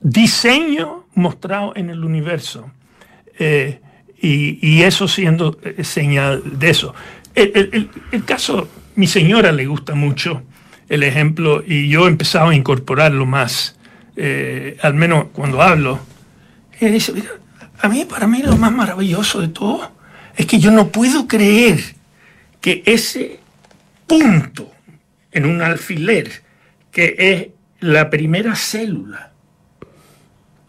diseño 0.00 1.05
mostrado 1.16 1.72
en 1.74 1.90
el 1.90 2.04
universo. 2.04 2.70
Eh, 3.38 3.80
y, 4.18 4.82
eso 4.82 5.08
siendo 5.08 5.58
eh, 5.62 5.84
señal 5.84 6.58
de 6.58 6.70
eso. 6.70 6.94
El, 7.34 7.90
caso, 8.24 8.68
mi 8.94 9.06
señora 9.06 9.52
le 9.52 9.66
gusta 9.66 9.94
mucho 9.94 10.42
el 10.88 11.02
ejemplo 11.02 11.62
y 11.66 11.88
yo 11.88 12.06
he 12.06 12.10
empezado 12.10 12.48
a 12.48 12.54
incorporarlo 12.54 13.26
más, 13.26 13.76
eh, 14.16 14.78
al 14.82 14.94
menos 14.94 15.26
cuando 15.32 15.60
hablo. 15.60 16.00
Ella 16.80 16.92
dice, 16.92 17.12
a 17.78 17.88
mí, 17.88 18.04
para 18.04 18.26
mí 18.26 18.42
lo 18.42 18.56
más 18.56 18.72
maravilloso 18.72 19.40
de 19.40 19.48
todo 19.48 19.92
es 20.34 20.46
que 20.46 20.58
yo 20.58 20.70
no 20.70 20.88
puedo 20.88 21.28
creer 21.28 21.80
que 22.60 22.82
ese 22.86 23.40
punto 24.06 24.72
en 25.30 25.44
un 25.44 25.60
alfiler, 25.60 26.42
que 26.90 27.14
es 27.18 27.48
la 27.80 28.08
primera 28.08 28.56
célula, 28.56 29.32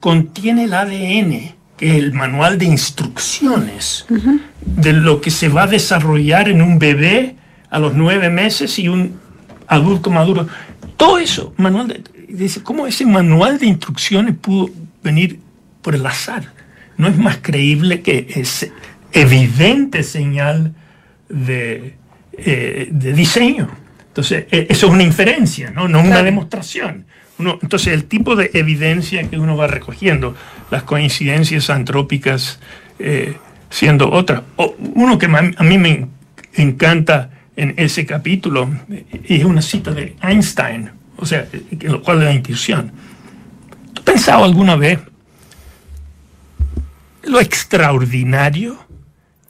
contiene 0.07 0.63
el 0.63 0.73
ADN 0.73 1.53
que 1.75 1.89
es 1.89 1.95
el 1.95 2.13
manual 2.13 2.57
de 2.57 2.63
instrucciones 2.63 4.05
de 4.61 4.93
lo 4.93 5.19
que 5.19 5.29
se 5.29 5.49
va 5.49 5.63
a 5.63 5.67
desarrollar 5.67 6.47
en 6.47 6.61
un 6.61 6.79
bebé 6.79 7.35
a 7.69 7.77
los 7.77 7.93
nueve 7.93 8.29
meses 8.29 8.79
y 8.79 8.87
un 8.87 9.19
adulto 9.67 10.09
maduro. 10.09 10.47
Todo 10.95 11.17
eso, 11.17 11.53
manual 11.57 11.89
de, 11.89 12.03
dice, 12.29 12.63
¿cómo 12.63 12.87
ese 12.87 13.05
manual 13.05 13.59
de 13.59 13.65
instrucciones 13.65 14.33
pudo 14.37 14.69
venir 15.03 15.41
por 15.81 15.93
el 15.93 16.05
azar? 16.05 16.53
No 16.95 17.09
es 17.09 17.17
más 17.17 17.39
creíble 17.41 18.01
que 18.01 18.27
es 18.29 18.71
evidente 19.11 20.03
señal 20.03 20.73
de, 21.27 21.95
eh, 22.31 22.87
de 22.89 23.11
diseño. 23.11 23.67
Entonces, 24.07 24.45
e, 24.51 24.67
eso 24.69 24.87
es 24.87 24.93
una 24.93 25.03
inferencia, 25.03 25.69
no, 25.69 25.89
no 25.89 25.99
una 25.99 26.23
demostración 26.23 27.07
entonces, 27.39 27.93
el 27.93 28.05
tipo 28.05 28.35
de 28.35 28.49
evidencia 28.53 29.29
que 29.29 29.37
uno 29.37 29.55
va 29.55 29.67
recogiendo, 29.67 30.35
las 30.71 30.83
coincidencias 30.83 31.69
antrópicas 31.69 32.59
eh, 32.99 33.37
siendo 33.69 34.11
otra. 34.11 34.43
uno 34.95 35.17
que 35.17 35.25
a 35.27 35.63
mí 35.63 35.77
me 35.77 36.07
encanta 36.55 37.29
en 37.55 37.73
ese 37.77 38.05
capítulo 38.05 38.69
eh, 38.89 39.05
es 39.25 39.43
una 39.43 39.61
cita 39.61 39.91
de 39.91 40.15
Einstein, 40.21 40.91
o 41.17 41.25
sea, 41.25 41.47
en 41.51 41.91
lo 41.91 42.01
cual 42.01 42.19
es 42.19 42.23
la 42.25 42.33
intuición. 42.33 42.91
¿Tú 43.93 44.03
pensado 44.03 44.43
alguna 44.43 44.75
vez 44.75 44.99
lo 47.23 47.39
extraordinario 47.39 48.77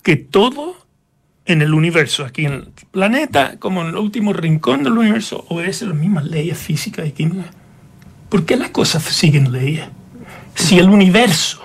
que 0.03 0.15
todo 0.15 0.85
en 1.45 1.61
el 1.61 1.73
universo, 1.73 2.25
aquí 2.25 2.45
en 2.45 2.53
el 2.53 2.67
planeta, 2.91 3.57
como 3.59 3.81
en 3.81 3.87
el 3.87 3.95
último 3.95 4.33
rincón 4.33 4.83
del 4.83 4.97
universo, 4.97 5.45
obedece 5.49 5.85
las 5.85 5.95
mismas 5.95 6.25
leyes 6.25 6.57
físicas 6.57 7.07
y 7.07 7.11
químicas? 7.11 7.47
¿Por 8.29 8.45
qué 8.45 8.57
las 8.57 8.69
cosas 8.69 9.03
siguen 9.03 9.51
leyes? 9.51 9.85
Si 10.55 10.77
el 10.77 10.89
universo 10.89 11.61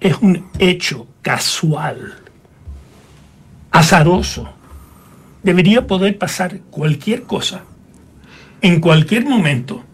es 0.00 0.16
un 0.20 0.48
hecho 0.58 1.06
casual, 1.22 2.14
azaroso, 3.70 4.48
debería 5.42 5.86
poder 5.86 6.18
pasar 6.18 6.60
cualquier 6.70 7.22
cosa 7.22 7.64
en 8.60 8.80
cualquier 8.80 9.24
momento 9.24 9.84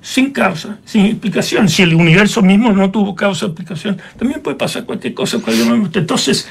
sin 0.00 0.32
causa, 0.32 0.78
sin 0.84 1.06
explicación. 1.06 1.68
Si 1.68 1.82
el 1.82 1.94
universo 1.94 2.42
mismo 2.42 2.72
no 2.72 2.90
tuvo 2.90 3.14
causa 3.14 3.46
o 3.46 3.48
explicación, 3.48 3.96
también 4.18 4.42
puede 4.42 4.56
pasar 4.56 4.84
cualquier 4.84 5.14
cosa 5.14 5.38
en 5.38 5.42
cualquier 5.42 5.68
momento. 5.68 5.98
Entonces, 5.98 6.46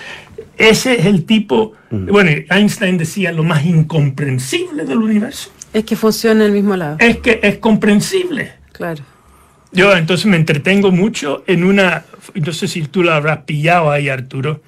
ese 0.58 1.00
es 1.00 1.06
el 1.06 1.26
tipo, 1.26 1.74
bueno, 1.92 2.32
Einstein 2.50 2.98
decía 2.98 3.32
lo 3.32 3.44
más 3.44 3.64
incomprensible 3.64 4.86
del 4.86 4.98
universo. 4.98 5.52
Es 5.74 5.84
que 5.86 5.96
funciona 5.96 6.42
en 6.42 6.48
el 6.48 6.52
mismo 6.54 6.76
lado. 6.76 6.98
Es 7.00 7.18
que 7.18 7.40
es 7.42 7.58
comprensible. 7.58 8.54
Claro. 8.72 9.04
Yo 9.72 9.96
entonces 9.96 10.28
me 10.28 10.38
entretengo 10.38 10.92
mucho 10.92 11.44
en 11.48 11.64
una, 11.64 12.06
no 12.36 12.54
sé 12.54 12.68
si 12.68 12.84
tú 12.84 13.02
la 13.02 13.16
habrás 13.16 13.40
pillado 13.40 13.90
ahí, 13.90 14.08
Arturo. 14.08 14.62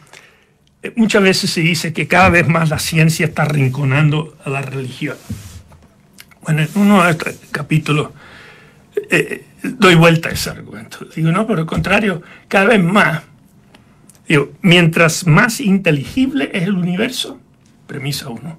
Eh, 0.82 0.94
muchas 0.96 1.22
veces 1.22 1.52
se 1.52 1.62
dice 1.62 1.94
que 1.94 2.08
cada 2.08 2.30
vez 2.30 2.48
más 2.48 2.70
la 2.70 2.80
ciencia 2.80 3.28
está 3.28 3.46
rinconando 3.46 4.36
a 4.44 4.50
la 4.50 4.64
religión. 4.64 5.16
Bueno, 6.42 6.64
en 6.64 6.70
uno 6.76 7.04
de 7.04 7.12
estos 7.12 7.36
capítulos 7.52 8.10
eh, 9.12 9.46
doy 9.62 9.96
vuelta 9.96 10.30
a 10.30 10.32
ese 10.32 10.50
argumento. 10.50 11.06
Digo, 11.16 11.32
no, 11.32 11.46
por 11.46 11.60
el 11.60 11.66
contrario, 11.68 12.24
cada 12.48 12.66
vez 12.66 12.84
más. 12.84 13.24
Digo, 14.28 14.54
mientras 14.62 15.28
más 15.28 15.60
inteligible 15.60 16.50
es 16.52 16.64
el 16.64 16.76
universo, 16.76 17.40
premisa 17.86 18.30
uno, 18.30 18.58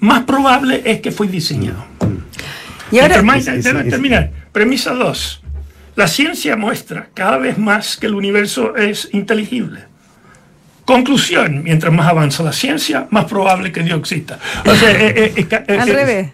más 0.00 0.24
probable 0.24 0.82
es 0.84 1.00
que 1.00 1.10
fue 1.10 1.28
diseñado. 1.28 1.84
Y 2.90 2.98
ahora, 2.98 3.22
terminar. 3.88 4.32
Premisa 4.52 4.94
2. 4.94 5.42
La 5.96 6.08
ciencia 6.08 6.56
muestra 6.56 7.10
cada 7.14 7.38
vez 7.38 7.58
más 7.58 7.96
que 7.96 8.06
el 8.06 8.14
universo 8.14 8.74
es 8.76 9.08
inteligible. 9.12 9.90
Conclusión, 10.84 11.62
mientras 11.62 11.92
más 11.92 12.08
avanza 12.08 12.42
la 12.42 12.52
ciencia, 12.52 13.06
más 13.10 13.26
probable 13.26 13.70
que 13.70 13.82
Dios 13.82 14.00
exista. 14.00 14.40
O 14.66 14.74
sea, 14.74 14.90
eh, 14.90 15.32
eh, 15.36 15.46
eh, 15.48 15.78
Al 15.78 15.88
revés. 15.88 16.30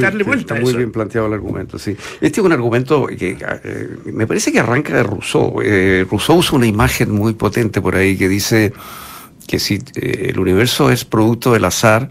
darle 0.00 0.22
vuelta 0.22 0.54
está 0.54 0.64
muy 0.64 0.74
bien 0.74 0.92
planteado 0.92 1.26
el 1.26 1.32
argumento, 1.32 1.76
sí. 1.76 1.96
Este 2.20 2.40
es 2.40 2.46
un 2.46 2.52
argumento 2.52 3.06
que 3.06 3.36
me 4.04 4.28
parece 4.28 4.52
que 4.52 4.60
arranca 4.60 4.94
de 4.94 5.02
Rousseau. 5.02 5.60
Rousseau 6.08 6.38
usa 6.38 6.56
una 6.56 6.66
imagen 6.66 7.10
muy 7.10 7.32
potente 7.32 7.80
por 7.80 7.96
ahí 7.96 8.16
que 8.16 8.28
dice 8.28 8.72
que 9.48 9.58
si 9.58 9.80
el 9.94 10.38
universo 10.38 10.90
es 10.90 11.04
producto 11.04 11.52
del 11.52 11.64
azar, 11.64 12.10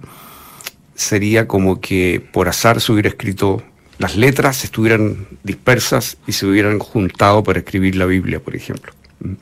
sería 0.95 1.48
como 1.48 1.79
que 1.79 2.21
por 2.31 2.50
azar 2.50 2.81
se 2.81 2.91
hubiera 2.91 3.10
escrito, 3.10 3.62
las 3.98 4.15
letras 4.15 4.63
estuvieran 4.63 5.27
dispersas 5.43 6.17
y 6.27 6.31
se 6.31 6.45
hubieran 6.45 6.79
juntado 6.79 7.43
para 7.43 7.60
escribir 7.60 7.95
la 7.95 8.05
Biblia, 8.05 8.39
por 8.39 8.55
ejemplo. 8.55 8.91
Mm. 9.19 9.33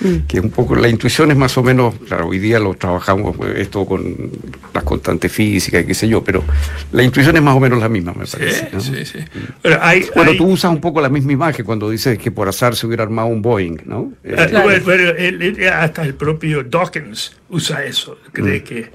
Mm. 0.00 0.26
Que 0.26 0.40
un 0.40 0.50
poco, 0.50 0.74
la 0.74 0.88
intuición 0.88 1.30
es 1.30 1.36
más 1.36 1.56
o 1.56 1.62
menos, 1.62 1.94
claro, 2.06 2.26
hoy 2.26 2.38
día 2.38 2.58
lo 2.58 2.74
trabajamos 2.74 3.36
esto 3.56 3.86
con 3.86 4.30
las 4.72 4.82
constantes 4.82 5.30
físicas 5.30 5.82
y 5.82 5.86
qué 5.86 5.94
sé 5.94 6.08
yo, 6.08 6.24
pero 6.24 6.42
la 6.92 7.04
intuición 7.04 7.36
es 7.36 7.42
más 7.42 7.54
o 7.54 7.60
menos 7.60 7.78
la 7.78 7.88
misma, 7.88 8.12
me 8.12 8.26
parece. 8.26 8.70
Sí, 8.80 9.04
sí. 9.04 9.18
Mm. 9.18 9.52
Pero 9.62 9.80
bueno, 10.16 10.32
tú 10.36 10.46
usas 10.46 10.72
un 10.72 10.80
poco 10.80 11.00
la 11.00 11.08
misma 11.08 11.32
imagen 11.32 11.64
cuando 11.64 11.88
dices 11.88 12.18
que 12.18 12.30
por 12.32 12.48
azar 12.48 12.74
se 12.74 12.86
hubiera 12.86 13.04
armado 13.04 13.28
un 13.28 13.40
Boeing, 13.40 13.78
¿no? 13.84 14.12
Eh, 14.24 15.70
hasta 15.72 16.02
el 16.02 16.14
propio 16.14 16.64
Dawkins 16.64 17.36
usa 17.48 17.84
eso, 17.84 18.18
cree 18.32 18.64
que 18.64 18.90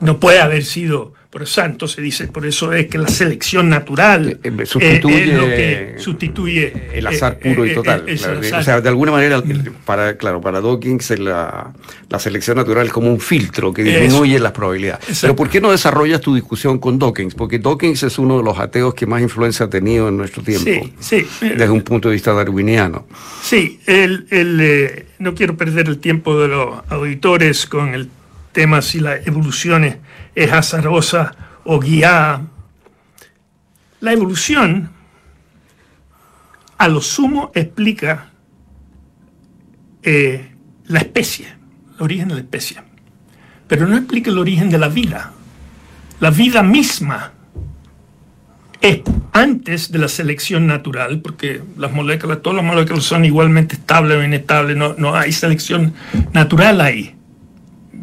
no 0.00 0.20
puede 0.20 0.40
haber 0.40 0.64
sido 0.64 1.14
por 1.30 1.46
santo 1.46 1.86
se 1.86 2.00
dice, 2.00 2.26
por 2.28 2.46
eso 2.46 2.72
es 2.72 2.86
que 2.86 2.96
la 2.96 3.08
selección 3.08 3.68
natural 3.68 4.40
eh, 4.42 4.50
eh, 4.58 4.64
sustituye, 4.64 5.30
es 5.30 5.34
lo 5.34 5.44
que 5.44 5.94
sustituye 5.98 6.72
el 6.94 7.06
azar 7.06 7.38
eh, 7.42 7.50
puro 7.50 7.66
y 7.66 7.74
total. 7.74 8.06
o 8.08 8.62
sea, 8.62 8.80
de 8.80 8.88
alguna 8.88 9.12
manera, 9.12 9.42
para, 9.84 10.16
claro, 10.16 10.40
para 10.40 10.62
Dawkins 10.62 11.18
la, 11.18 11.74
la 12.08 12.18
selección 12.18 12.56
natural 12.56 12.86
es 12.86 12.92
como 12.92 13.12
un 13.12 13.20
filtro 13.20 13.74
que 13.74 13.84
disminuye 13.84 14.38
las 14.38 14.52
probabilidades. 14.52 15.18
Pero 15.20 15.36
¿por 15.36 15.50
qué 15.50 15.60
no 15.60 15.70
desarrollas 15.70 16.22
tu 16.22 16.34
discusión 16.34 16.78
con 16.78 16.98
Dawkins? 16.98 17.34
Porque 17.34 17.58
Dawkins 17.58 18.04
es 18.04 18.18
uno 18.18 18.38
de 18.38 18.44
los 18.44 18.58
ateos 18.58 18.94
que 18.94 19.04
más 19.04 19.20
influencia 19.20 19.66
ha 19.66 19.70
tenido 19.70 20.08
en 20.08 20.16
nuestro 20.16 20.42
tiempo, 20.42 20.90
sí, 20.98 21.26
sí. 21.38 21.48
desde 21.48 21.68
un 21.68 21.82
punto 21.82 22.08
de 22.08 22.14
vista 22.14 22.32
darwiniano. 22.32 23.06
Sí, 23.42 23.80
el, 23.86 24.26
el, 24.30 25.04
no 25.18 25.34
quiero 25.34 25.58
perder 25.58 25.88
el 25.88 25.98
tiempo 25.98 26.40
de 26.40 26.48
los 26.48 26.80
auditores 26.88 27.66
con 27.66 27.92
el 27.92 28.08
tema 28.58 28.82
si 28.82 28.98
la 28.98 29.14
evolución 29.16 29.84
es 29.84 29.96
es 30.34 30.52
azarosa 30.52 31.34
o 31.64 31.78
guiada. 31.80 32.42
La 34.00 34.12
evolución, 34.12 34.90
a 36.76 36.88
lo 36.88 37.00
sumo, 37.00 37.50
explica 37.54 38.30
eh, 40.02 40.52
la 40.86 41.00
especie, 41.00 41.46
el 41.96 42.02
origen 42.02 42.28
de 42.28 42.34
la 42.34 42.40
especie, 42.40 42.78
pero 43.66 43.86
no 43.86 43.96
explica 43.96 44.30
el 44.30 44.38
origen 44.38 44.70
de 44.70 44.78
la 44.78 44.88
vida. 44.88 45.32
La 46.20 46.30
vida 46.30 46.62
misma 46.62 47.32
es 48.80 49.02
antes 49.32 49.90
de 49.90 49.98
la 49.98 50.08
selección 50.08 50.68
natural, 50.68 51.20
porque 51.20 51.62
las 51.76 51.92
moléculas, 51.92 52.42
todas 52.42 52.62
las 52.62 52.64
moléculas 52.64 53.04
son 53.04 53.24
igualmente 53.24 53.74
estables 53.74 54.18
o 54.18 54.22
inestables, 54.22 54.76
no, 54.76 54.94
no 54.94 55.16
hay 55.16 55.32
selección 55.32 55.94
natural 56.32 56.80
ahí 56.80 57.17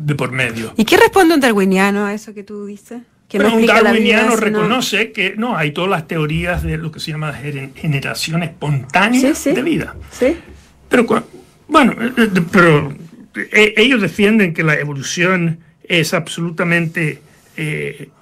de 0.05 0.13
por 0.13 0.31
medio. 0.31 0.73
¿Y 0.77 0.85
qué 0.85 0.97
responde 0.97 1.33
un 1.33 1.39
darwiniano 1.39 2.05
a 2.05 2.13
eso 2.13 2.33
que 2.33 2.43
tú 2.43 2.65
dices? 2.65 3.01
Que 3.27 3.39
un 3.39 3.65
darwiniano 3.65 4.35
reconoce 4.35 5.11
que 5.11 5.35
no, 5.35 5.57
hay 5.57 5.71
todas 5.71 5.89
las 5.89 6.07
teorías 6.07 6.61
de 6.61 6.77
lo 6.77 6.91
que 6.91 6.99
se 6.99 7.11
llama 7.11 7.33
generación 7.33 8.43
espontánea 8.43 9.33
de 9.33 9.61
vida. 9.63 9.95
Sí. 10.11 10.37
Pero 10.89 11.07
bueno, 11.67 11.93
eh, 11.99 12.11
eh, 12.17 12.41
pero 12.51 12.95
eh, 13.35 13.73
ellos 13.77 13.99
defienden 13.99 14.53
que 14.53 14.61
la 14.61 14.75
evolución 14.75 15.59
es 15.83 16.13
absolutamente 16.13 17.21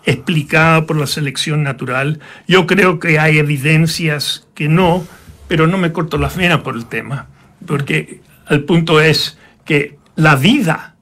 explicada 0.06 0.86
por 0.86 0.96
la 0.96 1.08
selección 1.08 1.64
natural. 1.64 2.20
Yo 2.48 2.68
creo 2.68 3.00
que 3.00 3.18
hay 3.18 3.40
evidencias 3.40 4.48
que 4.54 4.70
no, 4.70 5.08
pero 5.48 5.66
no 5.66 5.80
me 5.80 5.92
corto 5.92 6.20
las 6.20 6.38
venas 6.38 6.62
por 6.62 6.76
el 6.76 6.86
tema, 6.86 7.28
porque 7.66 8.20
el 8.48 8.64
punto 8.64 9.02
es 9.02 9.40
que 9.66 9.98
la 10.16 10.36
vida 10.36 10.93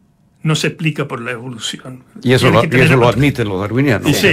no 0.43 0.55
se 0.55 0.67
explica 0.67 1.07
por 1.07 1.21
la 1.21 1.31
evolución. 1.31 2.03
Y 2.23 2.33
eso, 2.33 2.49
lo, 2.49 2.63
lo, 2.63 3.07
admiten 3.07 3.47
los 3.47 3.59
darwinianos. 3.59 4.23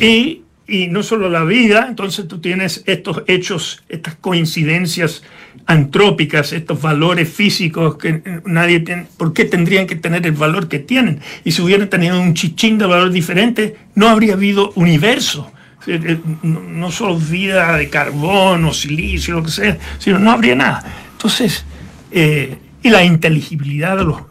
Y, 0.00 0.42
y, 0.66 0.88
no 0.88 1.02
solo 1.02 1.28
la 1.28 1.44
vida, 1.44 1.86
entonces 1.88 2.26
tú 2.28 2.40
tienes 2.40 2.82
estos 2.86 3.22
hechos, 3.26 3.82
estas 3.88 4.14
coincidencias 4.16 5.22
antrópicas, 5.66 6.52
estos 6.52 6.80
valores 6.80 7.28
físicos 7.28 7.96
que 7.98 8.40
nadie 8.46 8.80
tiene, 8.80 9.06
¿por 9.18 9.34
qué 9.34 9.44
tendrían 9.44 9.86
que 9.86 9.96
tener 9.96 10.24
el 10.26 10.32
valor 10.32 10.68
que 10.68 10.78
tienen? 10.78 11.20
Y 11.44 11.52
si 11.52 11.60
hubieran 11.60 11.90
tenido 11.90 12.20
un 12.20 12.34
chichín 12.34 12.78
de 12.78 12.86
valor 12.86 13.10
diferente, 13.10 13.76
no 13.94 14.08
habría 14.08 14.34
habido 14.34 14.72
universo. 14.76 15.52
Eh, 15.86 16.18
no 16.42 16.90
solo 16.90 17.18
vida 17.18 17.76
de 17.76 17.88
carbón 17.88 18.64
o 18.64 18.72
silicio, 18.72 19.34
lo 19.34 19.42
que 19.42 19.50
sea, 19.50 19.78
sino 19.98 20.18
no 20.18 20.32
habría 20.32 20.54
nada. 20.54 20.82
Entonces, 21.12 21.64
eh, 22.10 22.58
y 22.82 22.90
la 22.90 23.04
inteligibilidad 23.04 23.96
de 23.96 24.04
los, 24.04 24.22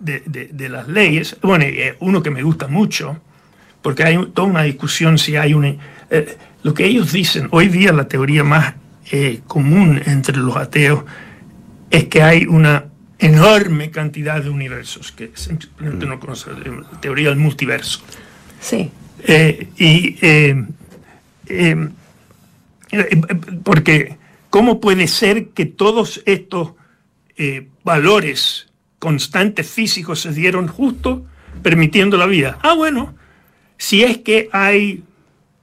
de, 0.00 0.68
las 0.68 0.88
leyes, 0.88 1.36
bueno, 1.42 1.64
eh, 1.64 1.96
uno 2.00 2.22
que 2.22 2.30
me 2.30 2.42
gusta 2.42 2.66
mucho, 2.66 3.20
porque 3.82 4.04
hay 4.04 4.16
toda 4.34 4.48
una 4.48 4.62
discusión 4.62 5.18
si 5.18 5.36
hay 5.36 5.54
una... 5.54 5.74
Eh, 6.10 6.36
lo 6.62 6.74
que 6.74 6.86
ellos 6.86 7.12
dicen, 7.12 7.48
hoy 7.52 7.68
día 7.68 7.92
la 7.92 8.08
teoría 8.08 8.44
más 8.44 8.74
eh, 9.12 9.40
común 9.46 10.00
entre 10.06 10.36
los 10.36 10.56
ateos 10.56 11.04
es 11.90 12.04
que 12.04 12.22
hay 12.22 12.46
una 12.46 12.86
enorme 13.18 13.90
cantidad 13.90 14.42
de 14.42 14.50
universos, 14.50 15.12
que 15.12 15.30
simplemente 15.34 16.06
no 16.06 16.18
conoce 16.18 16.50
la 16.52 17.00
teoría 17.00 17.30
del 17.30 17.38
multiverso. 17.38 18.00
Sí. 18.60 18.90
y 19.78 20.16
porque, 23.62 24.16
¿cómo 24.50 24.80
puede 24.80 25.08
ser 25.08 25.48
que 25.48 25.66
todos 25.66 26.22
estos 26.26 26.72
valores 27.84 28.69
constantes 29.00 29.68
físicos 29.68 30.20
se 30.20 30.32
dieron 30.32 30.68
justo 30.68 31.26
permitiendo 31.62 32.16
la 32.16 32.26
vida. 32.26 32.58
Ah, 32.62 32.74
bueno, 32.74 33.14
si 33.76 34.04
es 34.04 34.18
que 34.18 34.48
hay 34.52 35.02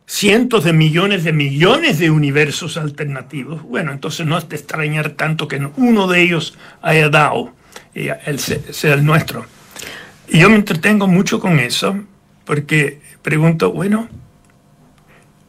cientos 0.06 0.63
de 0.63 0.73
millones 0.73 1.23
de 1.23 1.34
millones 1.34 2.00
de 2.00 2.10
universos 2.10 2.78
alternativos, 2.78 3.62
bueno, 3.62 3.93
entonces 3.93 4.26
no 4.26 4.38
es 4.38 4.50
de 4.50 4.56
extrañar 4.56 5.12
tanto 5.12 5.47
que 5.47 5.65
uno 5.78 6.08
de 6.08 6.21
ellos 6.21 6.58
haya 6.82 7.10
dado, 7.10 7.54
y 7.93 8.08
el, 8.26 8.39
sea 8.39 8.95
el 8.95 9.06
nuestro. 9.06 9.45
Y 10.28 10.39
yo 10.39 10.50
me 10.50 10.56
entretengo 10.56 11.08
mucho 11.08 11.39
con 11.39 11.60
eso, 11.60 12.04
porque 12.43 13.02
pregunto, 13.21 13.71
bueno, 13.71 14.10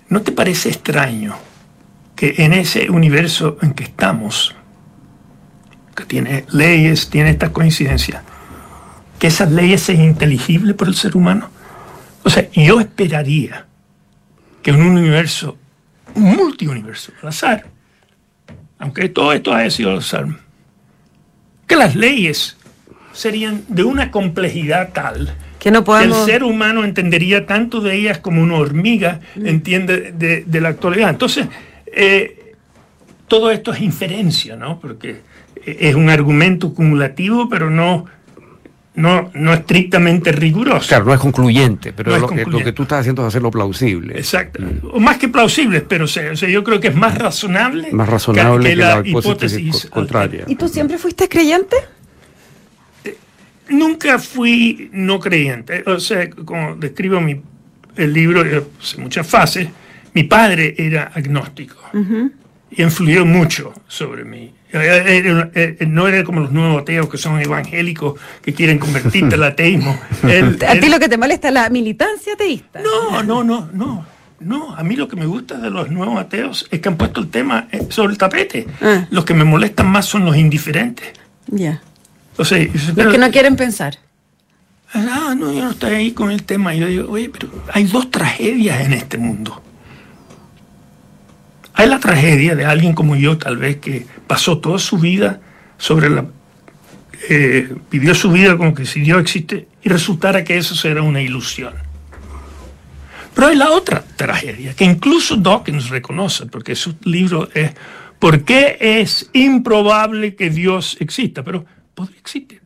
¿no 0.08 0.22
te 0.22 0.32
parece 0.32 0.68
extraño 0.68 1.36
que 2.16 2.34
en 2.38 2.52
ese 2.52 2.90
universo 2.90 3.56
en 3.62 3.72
que 3.72 3.84
estamos, 3.84 4.54
que 5.98 6.04
tiene 6.04 6.44
leyes, 6.52 7.10
tiene 7.10 7.30
esta 7.30 7.52
coincidencia, 7.52 8.22
que 9.18 9.26
esas 9.26 9.50
leyes 9.50 9.82
sean 9.82 10.02
inteligibles 10.02 10.74
por 10.76 10.88
el 10.88 10.94
ser 10.94 11.16
humano. 11.16 11.50
O 12.22 12.30
sea, 12.30 12.48
yo 12.52 12.80
esperaría 12.80 13.66
que 14.62 14.70
en 14.70 14.80
un 14.80 14.96
universo, 14.96 15.58
un 16.14 16.36
multiuniverso, 16.36 17.12
al 17.22 17.28
azar, 17.28 17.66
aunque 18.78 19.08
todo 19.08 19.32
esto 19.32 19.52
haya 19.52 19.70
sido 19.70 19.90
al 19.90 19.98
azar, 19.98 20.26
que 21.66 21.76
las 21.76 21.96
leyes 21.96 22.56
serían 23.12 23.64
de 23.68 23.82
una 23.82 24.10
complejidad 24.10 24.92
tal 24.92 25.34
que, 25.58 25.72
no 25.72 25.84
el 25.98 26.14
ser 26.14 26.44
humano 26.44 26.84
entendería 26.84 27.44
tanto 27.44 27.80
de 27.80 27.96
ellas 27.96 28.18
como 28.18 28.42
una 28.42 28.54
hormiga 28.54 29.20
entiende 29.34 30.12
de, 30.12 30.60
la 30.60 30.68
actualidad. 30.68 31.10
Entonces, 31.10 31.48
eh, 31.86 32.54
todo 33.26 33.50
esto 33.50 33.72
es 33.72 33.80
inferencia, 33.80 34.54
¿no? 34.54 34.78
Porque 34.78 35.20
es 35.64 35.94
un 35.94 36.10
argumento 36.10 36.72
cumulativo, 36.74 37.48
pero 37.48 37.70
no, 37.70 38.06
no, 38.98 39.30
no 39.34 39.54
estrictamente 39.54 40.32
riguroso. 40.32 40.88
Claro, 40.88 41.04
no 41.04 41.14
es 41.14 41.20
concluyente, 41.20 41.92
pero 41.92 42.18
lo, 42.18 42.26
Que, 42.26 42.44
lo, 42.44 42.58
que, 42.58 42.72
tú 42.72 42.82
estás 42.82 43.00
haciendo 43.00 43.22
es 43.22 43.28
hacerlo 43.28 43.50
plausible. 43.50 44.16
Exacto. 44.16 44.60
Mm. 44.60 44.88
O 44.92 45.00
más 45.00 45.18
que 45.18 45.28
plausible, 45.28 45.82
pero 45.82 46.04
o 46.04 46.08
sea, 46.08 46.32
yo 46.34 46.64
creo 46.64 46.80
que 46.80 46.88
es 46.88 46.96
más 46.96 47.16
razonable, 47.16 47.92
más 47.92 48.08
razonable 48.08 48.70
que, 48.70 48.76
la, 48.76 49.02
hipótesis, 49.04 49.86
contraria. 49.86 50.44
¿Y 50.48 50.56
tú 50.56 50.68
siempre 50.68 50.98
fuiste 50.98 51.28
creyente? 51.28 51.76
Eh, 53.04 53.16
nunca 53.68 54.18
fui 54.18 54.90
no 54.92 55.20
creyente. 55.20 55.84
O 55.86 56.00
sea, 56.00 56.28
como 56.30 56.74
describo 56.74 57.20
mi, 57.20 57.40
el 57.96 58.12
libro, 58.12 58.42
en 58.42 58.64
muchas 58.98 59.26
fases, 59.26 59.68
mi 60.12 60.24
padre 60.24 60.74
era 60.76 61.12
agnóstico 61.14 61.76
y 62.70 62.82
influyó 62.82 63.24
mucho 63.24 63.72
sobre 63.86 64.24
mí. 64.24 64.57
Eh, 64.70 65.50
eh, 65.54 65.76
eh, 65.80 65.86
no 65.86 66.08
era 66.08 66.22
como 66.24 66.40
los 66.40 66.52
nuevos 66.52 66.82
ateos 66.82 67.08
que 67.08 67.16
son 67.16 67.40
evangélicos 67.40 68.20
que 68.42 68.52
quieren 68.52 68.78
convertirte 68.78 69.34
al 69.34 69.42
ateísmo. 69.44 69.98
¿A 70.22 70.74
ti 70.74 70.88
lo 70.88 70.98
que 70.98 71.08
te 71.08 71.16
molesta 71.16 71.48
es 71.48 71.54
la 71.54 71.70
militancia 71.70 72.34
ateísta? 72.34 72.80
No, 72.82 73.22
no, 73.22 73.42
no, 73.42 73.68
no. 73.72 74.18
No, 74.40 74.76
a 74.76 74.84
mí 74.84 74.94
lo 74.94 75.08
que 75.08 75.16
me 75.16 75.26
gusta 75.26 75.58
de 75.58 75.68
los 75.68 75.90
nuevos 75.90 76.20
ateos 76.20 76.68
es 76.70 76.80
que 76.80 76.88
han 76.88 76.96
puesto 76.96 77.20
el 77.20 77.28
tema 77.28 77.66
sobre 77.88 78.12
el 78.12 78.18
tapete. 78.18 78.68
Ah. 78.80 79.06
Los 79.10 79.24
que 79.24 79.34
me 79.34 79.42
molestan 79.42 79.88
más 79.88 80.06
son 80.06 80.24
los 80.24 80.36
indiferentes. 80.36 81.08
Ya. 81.48 81.80
O 82.36 82.44
sea, 82.44 82.64
los 82.94 83.12
que 83.12 83.18
no 83.18 83.30
quieren 83.32 83.56
pensar. 83.56 83.98
Ah, 84.92 85.34
no, 85.36 85.52
yo 85.52 85.64
no 85.64 85.70
estoy 85.70 85.94
ahí 85.94 86.12
con 86.12 86.30
el 86.30 86.44
tema. 86.44 86.72
Yo 86.74 86.86
digo, 86.86 87.10
oye, 87.10 87.30
pero 87.30 87.50
hay 87.72 87.84
dos 87.84 88.12
tragedias 88.12 88.80
en 88.82 88.92
este 88.92 89.18
mundo. 89.18 89.60
Hay 91.74 91.88
la 91.88 91.98
tragedia 91.98 92.54
de 92.54 92.64
alguien 92.64 92.94
como 92.94 93.16
yo, 93.16 93.38
tal 93.38 93.56
vez, 93.56 93.76
que 93.76 94.06
pasó 94.28 94.58
toda 94.58 94.78
su 94.78 94.98
vida 94.98 95.40
sobre 95.76 96.10
la... 96.10 96.26
Eh, 97.28 97.74
vivió 97.90 98.14
su 98.14 98.30
vida 98.30 98.56
como 98.56 98.72
que 98.72 98.86
si 98.86 99.00
Dios 99.00 99.20
existe 99.20 99.66
y 99.82 99.88
resultara 99.88 100.44
que 100.44 100.56
eso 100.56 100.76
será 100.76 101.02
una 101.02 101.20
ilusión. 101.20 101.74
Pero 103.34 103.48
hay 103.48 103.56
la 103.56 103.72
otra 103.72 104.04
tragedia, 104.16 104.74
que 104.74 104.84
incluso 104.84 105.36
Dawkins 105.36 105.88
reconoce, 105.88 106.46
porque 106.46 106.76
su 106.76 106.94
libro 107.02 107.48
es 107.54 107.72
¿Por 108.20 108.44
qué 108.44 108.76
es 108.80 109.30
improbable 109.32 110.34
que 110.34 110.50
Dios 110.50 110.96
exista? 111.00 111.44
Pero 111.44 111.64
podría 111.94 112.18
existir. 112.18 112.60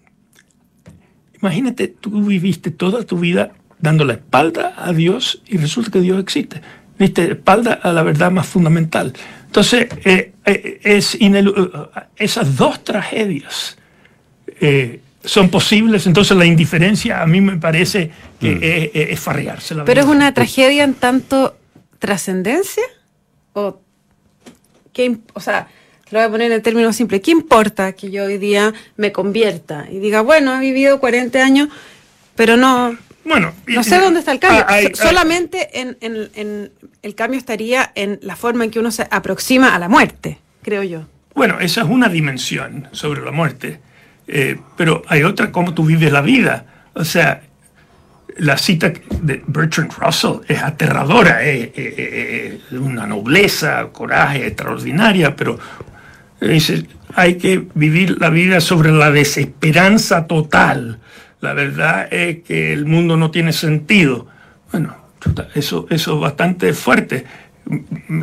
Imagínate, 1.40 1.88
tú 1.88 2.24
viviste 2.24 2.70
toda 2.70 3.04
tu 3.04 3.18
vida 3.18 3.52
dando 3.78 4.04
la 4.04 4.14
espalda 4.14 4.74
a 4.76 4.92
Dios 4.92 5.42
y 5.46 5.58
resulta 5.58 5.90
que 5.90 6.00
Dios 6.00 6.20
existe 6.20 6.62
viste, 7.02 7.32
espalda 7.32 7.74
a 7.74 7.92
la 7.92 8.02
verdad 8.02 8.30
más 8.30 8.46
fundamental. 8.46 9.12
Entonces, 9.46 9.88
eh, 10.04 10.31
es 10.44 11.18
esas 12.16 12.56
dos 12.56 12.82
tragedias 12.82 13.76
eh, 14.60 15.00
son 15.24 15.50
posibles, 15.50 16.06
entonces 16.06 16.36
la 16.36 16.44
indiferencia 16.44 17.22
a 17.22 17.26
mí 17.26 17.40
me 17.40 17.56
parece 17.56 18.10
que 18.40 18.90
es, 18.92 19.10
es, 19.10 19.20
farrearse 19.20 19.74
la 19.74 19.84
Pero 19.84 20.00
es 20.00 20.06
una 20.06 20.34
tragedia 20.34 20.82
en 20.82 20.94
tanto 20.94 21.56
trascendencia 22.00 22.82
o 23.52 23.78
qué, 24.92 25.18
o 25.32 25.40
sea, 25.40 25.68
lo 26.10 26.18
voy 26.18 26.26
a 26.26 26.30
poner 26.30 26.52
en 26.52 26.60
términos 26.60 26.96
simples, 26.96 27.22
¿qué 27.22 27.30
importa 27.30 27.92
que 27.92 28.10
yo 28.10 28.24
hoy 28.24 28.38
día 28.38 28.74
me 28.96 29.12
convierta 29.12 29.86
y 29.90 29.98
diga, 29.98 30.20
bueno, 30.20 30.56
he 30.56 30.60
vivido 30.60 30.98
40 30.98 31.42
años, 31.42 31.68
pero 32.34 32.56
no, 32.56 32.96
Bueno, 33.24 33.52
no 33.68 33.82
sé 33.84 33.98
dónde 34.00 34.20
está 34.20 34.32
el 34.32 34.40
cambio? 34.40 34.64
Ah, 34.68 34.74
hay- 34.74 34.94
solamente 34.94 35.80
en, 35.80 35.96
en- 36.00 36.30
en- 36.34 36.72
el 37.02 37.14
cambio 37.14 37.38
estaría 37.38 37.92
en 37.94 38.18
la 38.22 38.34
forma 38.36 38.64
en 38.64 38.70
que 38.70 38.78
uno 38.80 38.90
se 38.90 39.06
aproxima 39.10 39.74
a 39.74 39.78
la 39.78 39.88
muerte, 39.88 40.38
creo 40.62 40.82
yo. 40.82 41.06
Bueno, 41.34 41.58
esa 41.60 41.82
es 41.82 41.86
una 41.88 42.08
dimensión 42.08 42.88
sobre 42.92 43.22
la 43.24 43.30
muerte, 43.30 43.80
eh, 44.26 44.58
pero 44.76 45.02
hay 45.08 45.22
otra, 45.22 45.50
cómo 45.52 45.72
tú 45.72 45.84
vives 45.84 46.12
la 46.12 46.20
vida. 46.20 46.66
O 46.94 47.04
sea, 47.04 47.42
la 48.38 48.56
cita 48.58 48.92
de 49.20 49.42
Bertrand 49.46 49.92
Russell 49.98 50.40
es 50.48 50.62
aterradora, 50.62 51.42
es, 51.44 51.70
es- 51.74 51.98
es- 51.98 52.52
es 52.72 52.78
una 52.78 53.06
nobleza, 53.06 53.88
coraje 53.92 54.46
extraordinaria, 54.48 55.34
pero 55.36 55.58
dice, 56.40 56.86
hay 57.14 57.36
que 57.36 57.66
vivir 57.74 58.20
la 58.20 58.30
vida 58.30 58.60
sobre 58.60 58.90
la 58.90 59.10
desesperanza 59.10 60.26
total. 60.26 60.98
La 61.42 61.54
verdad 61.54 62.06
es 62.14 62.44
que 62.44 62.72
el 62.72 62.86
mundo 62.86 63.16
no 63.16 63.32
tiene 63.32 63.52
sentido. 63.52 64.28
Bueno, 64.70 64.96
eso, 65.56 65.88
eso 65.90 66.14
es 66.14 66.20
bastante 66.20 66.72
fuerte. 66.72 67.24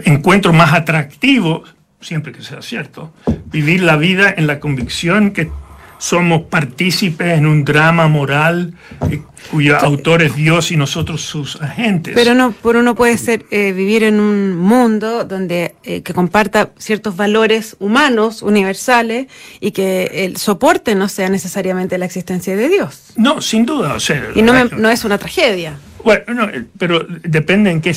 Encuentro 0.05 0.53
más 0.53 0.73
atractivo, 0.73 1.65
siempre 1.99 2.31
que 2.31 2.41
sea 2.41 2.61
cierto, 2.61 3.13
vivir 3.47 3.83
la 3.83 3.97
vida 3.97 4.33
en 4.35 4.47
la 4.47 4.61
convicción 4.61 5.31
que 5.31 5.51
somos 5.99 6.43
partícipes 6.43 7.37
en 7.37 7.45
un 7.45 7.63
drama 7.65 8.07
moral 8.07 8.73
eh, 9.11 9.21
cuyo 9.51 9.77
autor 9.77 10.21
es 10.21 10.33
Dios 10.35 10.71
y 10.71 10.77
nosotros 10.77 11.21
sus 11.21 11.61
agentes. 11.61 12.13
Pero 12.15 12.33
no, 12.35 12.53
por 12.53 12.77
uno 12.77 12.95
puede 12.95 13.17
ser 13.17 13.45
eh, 13.51 13.73
vivir 13.73 14.03
en 14.03 14.19
un 14.19 14.55
mundo 14.55 15.25
donde 15.25 15.75
eh, 15.83 16.01
que 16.01 16.13
comparta 16.13 16.69
ciertos 16.77 17.15
valores 17.17 17.75
humanos 17.79 18.41
universales 18.41 19.27
y 19.59 19.71
que 19.71 20.25
el 20.25 20.37
soporte 20.37 20.95
no 20.95 21.09
sea 21.09 21.29
necesariamente 21.29 21.97
la 21.97 22.05
existencia 22.05 22.55
de 22.55 22.69
Dios. 22.69 23.11
no, 23.17 23.41
sin 23.41 23.65
duda. 23.65 23.93
O 23.95 23.99
sea, 23.99 24.23
Y 24.35 24.41
no, 24.41 24.53
me- 24.53 24.65
no 24.77 24.89
es 24.89 25.03
una 25.03 25.17
tragedia. 25.17 25.77
Bueno, 26.03 26.33
no, 26.33 26.43
eh, 26.45 26.63
pero 26.77 27.05
depende 27.23 27.71
en 27.71 27.81
qué. 27.81 27.93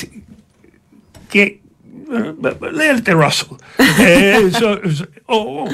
qué 1.30 1.60
de 2.10 3.12
Russell. 3.14 3.56
So- 4.58 4.80
so- 4.90 5.06
o, 5.26 5.36
o, 5.64 5.68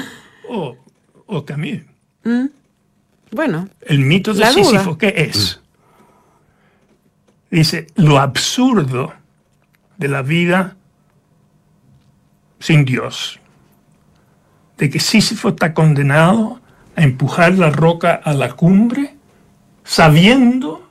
o- 0.55 0.77
o 1.25 1.45
Camus. 1.45 1.79
Bueno, 3.31 3.69
El 3.81 3.99
mito 3.99 4.33
de. 4.33 4.45
Sísifo, 4.45 4.97
¿qué 4.97 5.13
es? 5.15 5.59
Dice, 7.51 7.87
lo 7.95 8.19
absurdo 8.19 9.13
de 9.97 10.07
la 10.07 10.21
vida 10.21 10.75
sin 12.59 12.85
Dios. 12.85 13.39
De 14.77 14.89
que 14.89 14.99
Sísifo 14.99 15.49
está 15.49 15.73
condenado 15.73 16.61
a 16.95 17.03
empujar 17.03 17.53
la 17.55 17.69
roca 17.69 18.13
a 18.13 18.33
la 18.33 18.53
cumbre, 18.53 19.15
sabiendo 19.83 20.89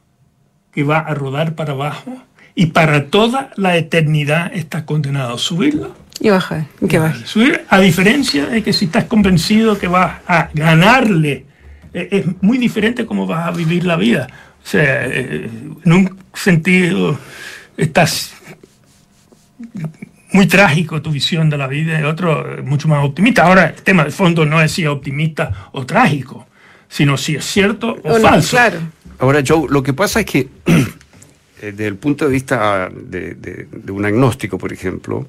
que 0.73 0.83
va 0.83 0.99
a 0.99 1.15
rodar 1.15 1.55
para 1.55 1.73
abajo 1.73 2.23
y 2.55 2.67
para 2.67 3.09
toda 3.09 3.51
la 3.57 3.77
eternidad 3.77 4.53
está 4.53 4.85
condenado 4.85 5.35
a 5.35 5.39
subirla. 5.39 5.89
Y 6.21 6.31
baja, 6.31 6.67
que 6.89 6.99
baje. 6.99 7.27
Subir, 7.27 7.65
a 7.69 7.79
diferencia 7.81 8.47
de 8.47 8.63
que 8.63 8.73
si 8.73 8.87
estás 8.87 9.05
convencido 9.05 9.79
que 9.79 9.87
vas 9.89 10.21
a 10.27 10.49
ganarle, 10.55 11.45
eh, 11.95 12.09
es 12.11 12.25
muy 12.43 12.59
diferente 12.59 13.07
cómo 13.07 13.27
vas 13.27 13.47
a 13.47 13.51
vivir 13.53 13.85
la 13.85 13.97
vida. 13.97 14.27
O 14.65 14.67
sea, 14.67 15.07
eh, 15.07 15.49
en 15.85 15.93
un 15.93 16.19
sentido 16.35 17.19
estás 17.77 18.35
muy 20.33 20.47
trágico 20.47 21.01
tu 21.01 21.11
visión 21.11 21.49
de 21.49 21.57
la 21.57 21.67
vida, 21.67 21.99
y 22.01 22.03
otro 22.05 22.59
eh, 22.59 22.63
mucho 22.63 22.89
más 22.89 23.05
optimista. 23.05 23.45
Ahora, 23.47 23.69
el 23.77 23.83
tema 23.83 24.05
de 24.05 24.11
fondo 24.11 24.45
no 24.45 24.61
es 24.61 24.73
si 24.73 24.83
es 24.83 24.89
optimista 24.89 25.69
o 25.73 25.87
trágico, 25.87 26.47
sino 26.89 27.17
si 27.17 27.37
es 27.37 27.45
cierto 27.45 27.97
o, 28.05 28.15
O 28.15 28.19
no, 28.19 28.29
falso. 28.29 28.51
Claro. 28.57 28.79
Ahora, 29.21 29.43
Joe, 29.47 29.67
lo 29.71 29.83
que 29.83 29.93
pasa 29.95 30.21
es 30.21 30.27
que 30.27 30.49
desde 31.63 31.87
el 31.87 31.97
punto 31.97 32.27
de 32.27 32.31
vista 32.33 32.89
de, 32.91 33.35
de- 33.35 33.69
de 33.73 33.93
un 33.93 34.05
agnóstico, 34.05 34.59
por 34.59 34.73
ejemplo, 34.73 35.27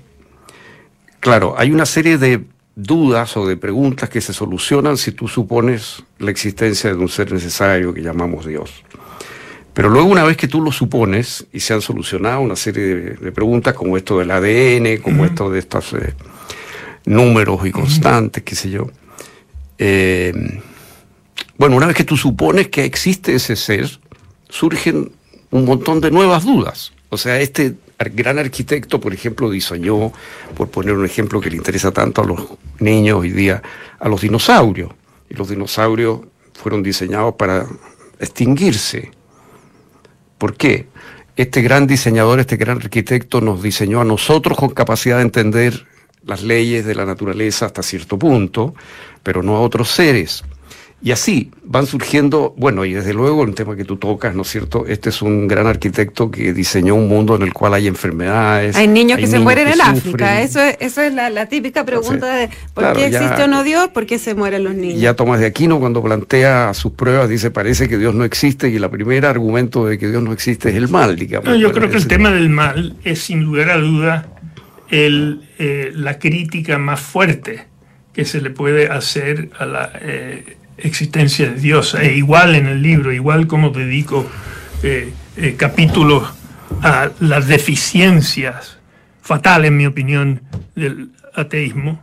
claro, 1.19 1.55
hay 1.57 1.71
una 1.71 1.85
serie 1.85 2.17
de 2.17 2.43
dudas 2.75 3.35
o 3.37 3.47
de 3.47 3.57
preguntas 3.57 4.09
que 4.09 4.21
se 4.21 4.33
solucionan 4.33 4.97
si 4.97 5.11
tú 5.11 5.27
supones 5.27 6.03
la 6.17 6.31
existencia 6.31 6.89
de 6.89 6.97
un 6.97 7.09
ser 7.09 7.31
necesario 7.31 7.93
que 7.93 8.01
llamamos 8.01 8.45
Dios. 8.45 8.83
Pero 9.73 9.89
luego 9.89 10.07
una 10.07 10.23
vez 10.23 10.37
que 10.37 10.47
tú 10.47 10.61
lo 10.61 10.71
supones 10.71 11.45
y 11.53 11.59
se 11.59 11.73
han 11.73 11.81
solucionado 11.81 12.41
una 12.41 12.55
serie 12.55 12.83
de, 12.83 13.13
de 13.15 13.31
preguntas 13.31 13.73
como 13.73 13.97
esto 13.97 14.19
del 14.19 14.31
ADN, 14.31 15.01
como 15.01 15.25
esto 15.25 15.49
de 15.49 15.59
estos 15.59 15.93
eh, 15.93 16.13
números 17.05 17.65
y 17.65 17.71
constantes, 17.71 18.43
qué 18.43 18.55
sé 18.55 18.69
yo, 18.69 18.89
eh, 19.79 20.33
bueno, 21.57 21.77
una 21.77 21.87
vez 21.87 21.95
que 21.95 22.03
tú 22.03 22.17
supones 22.17 22.67
que 22.67 22.83
existe 22.83 23.33
ese 23.33 23.55
ser, 23.55 23.89
surgen 24.49 25.11
un 25.51 25.65
montón 25.65 26.01
de 26.01 26.11
nuevas 26.11 26.45
dudas. 26.45 26.93
O 27.09 27.17
sea, 27.17 27.39
este 27.39 27.75
gran 28.05 28.39
arquitecto, 28.39 29.01
por 29.01 29.13
ejemplo, 29.13 29.49
diseñó, 29.49 30.13
por 30.55 30.69
poner 30.69 30.93
un 30.93 31.05
ejemplo 31.05 31.41
que 31.41 31.49
le 31.49 31.57
interesa 31.57 31.91
tanto 31.91 32.21
a 32.21 32.25
los 32.25 32.41
niños 32.79 33.19
hoy 33.19 33.31
día, 33.31 33.61
a 33.99 34.07
los 34.07 34.21
dinosaurios. 34.21 34.91
Y 35.29 35.35
los 35.35 35.49
dinosaurios 35.49 36.21
fueron 36.53 36.81
diseñados 36.81 37.35
para 37.35 37.67
extinguirse. 38.19 39.11
¿Por 40.37 40.55
qué? 40.55 40.87
Este 41.35 41.61
gran 41.61 41.87
diseñador, 41.87 42.39
este 42.39 42.57
gran 42.57 42.77
arquitecto 42.77 43.41
nos 43.41 43.61
diseñó 43.61 44.01
a 44.01 44.05
nosotros 44.05 44.57
con 44.57 44.69
capacidad 44.69 45.17
de 45.17 45.23
entender 45.23 45.85
las 46.23 46.43
leyes 46.43 46.85
de 46.85 46.95
la 46.95 47.05
naturaleza 47.05 47.65
hasta 47.65 47.83
cierto 47.83 48.17
punto, 48.17 48.73
pero 49.23 49.43
no 49.43 49.55
a 49.55 49.61
otros 49.61 49.89
seres. 49.89 50.43
Y 51.01 51.11
así 51.11 51.49
van 51.63 51.85
surgiendo, 51.85 52.53
bueno, 52.57 52.83
y 52.83 52.91
desde 52.93 53.13
luego 53.13 53.45
el 53.45 53.55
tema 53.55 53.77
que 53.77 53.85
tú 53.85 53.95
tocas, 53.95 54.35
¿no 54.35 54.41
es 54.41 54.49
cierto? 54.49 54.85
Este 54.85 55.09
es 55.09 55.21
un 55.21 55.47
gran 55.47 55.65
arquitecto 55.65 56.29
que 56.29 56.51
diseñó 56.51 56.95
un 56.95 57.07
mundo 57.07 57.37
en 57.37 57.43
el 57.43 57.53
cual 57.53 57.73
hay 57.73 57.87
enfermedades. 57.87 58.75
Hay 58.75 58.89
niños 58.89 59.17
que 59.17 59.27
se 59.27 59.39
mueren 59.39 59.67
que 59.67 59.73
en 59.75 59.81
África. 59.81 60.41
Eso 60.41 60.59
es, 60.61 60.75
eso 60.81 61.01
es 61.01 61.13
la, 61.13 61.29
la 61.29 61.45
típica 61.45 61.85
pregunta 61.85 62.35
de 62.35 62.49
¿por 62.73 62.83
claro, 62.83 62.99
qué 62.99 63.09
ya- 63.11 63.19
existe 63.21 63.43
o 63.43 63.47
no 63.47 63.63
Dios? 63.63 63.87
¿Por 63.89 64.05
qué 64.05 64.19
se 64.19 64.35
mueren 64.35 64.65
los 64.65 64.75
niños? 64.75 64.97
Y 64.97 64.99
ya 65.01 65.13
Tomás 65.13 65.39
de 65.39 65.45
Aquino 65.45 65.79
cuando 65.79 66.03
plantea 66.03 66.73
sus 66.73 66.91
pruebas 66.91 67.29
dice 67.29 67.49
parece 67.49 67.87
que 67.87 67.97
Dios 67.97 68.13
no 68.13 68.25
existe 68.25 68.67
y 68.69 68.75
el 68.75 68.89
primer 68.89 69.25
argumento 69.25 69.85
de 69.85 69.97
que 69.97 70.09
Dios 70.09 70.21
no 70.21 70.33
existe 70.33 70.67
es 70.69 70.75
el 70.75 70.89
mal, 70.89 71.15
digamos. 71.15 71.47
No, 71.47 71.55
yo 71.55 71.71
creo 71.71 71.89
que 71.89 71.95
el 71.97 72.07
tema 72.07 72.29
del 72.31 72.49
mal 72.49 72.97
es 73.05 73.19
sin 73.21 73.43
lugar 73.43 73.69
a 73.69 73.77
duda 73.77 74.27
el, 74.89 75.43
eh, 75.59 75.91
la 75.95 76.19
crítica 76.19 76.77
más 76.77 76.99
fuerte 76.99 77.67
que 78.11 78.25
se 78.25 78.41
le 78.41 78.49
puede 78.49 78.89
hacer 78.89 79.49
a 79.57 79.65
la 79.65 79.91
eh, 80.01 80.57
existencia 80.83 81.49
de 81.49 81.59
Dios. 81.59 81.95
E 81.95 82.15
igual 82.15 82.55
en 82.55 82.67
el 82.67 82.81
libro, 82.81 83.11
igual 83.11 83.47
como 83.47 83.69
dedico 83.69 84.29
eh, 84.83 85.11
eh, 85.37 85.55
capítulos 85.57 86.33
a 86.81 87.11
las 87.19 87.47
deficiencias 87.47 88.77
fatales, 89.21 89.69
en 89.69 89.77
mi 89.77 89.85
opinión, 89.85 90.41
del 90.75 91.11
ateísmo, 91.33 92.01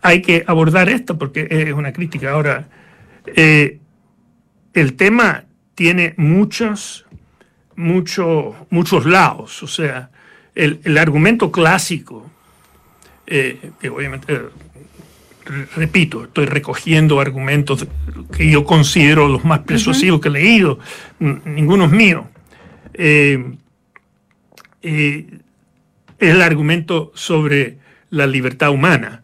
hay 0.00 0.22
que 0.22 0.44
abordar 0.46 0.88
esto 0.88 1.18
porque 1.18 1.46
es 1.50 1.72
una 1.72 1.92
crítica. 1.92 2.32
Ahora, 2.32 2.66
eh, 3.26 3.78
el 4.74 4.94
tema 4.94 5.44
tiene 5.74 6.14
muchos 6.16 7.06
mucho, 7.76 8.66
muchos 8.70 9.06
lados. 9.06 9.62
O 9.62 9.66
sea, 9.66 10.10
el, 10.54 10.80
el 10.84 10.98
argumento 10.98 11.50
clásico, 11.50 12.30
que 13.26 13.88
obviamente, 13.88 14.40
repito, 15.76 16.24
estoy 16.24 16.46
recogiendo 16.46 17.20
argumentos 17.20 17.86
que 18.36 18.50
yo 18.50 18.64
considero 18.64 19.28
los 19.28 19.44
más 19.44 19.60
persuasivos 19.60 20.20
que 20.20 20.28
he 20.28 20.32
leído, 20.32 20.78
ninguno 21.18 21.86
es 21.86 21.90
mío. 21.90 22.28
Eh, 22.94 23.54
eh, 24.82 25.26
es 26.18 26.30
el 26.30 26.42
argumento 26.42 27.12
sobre 27.14 27.78
la 28.10 28.26
libertad 28.26 28.70
humana. 28.70 29.22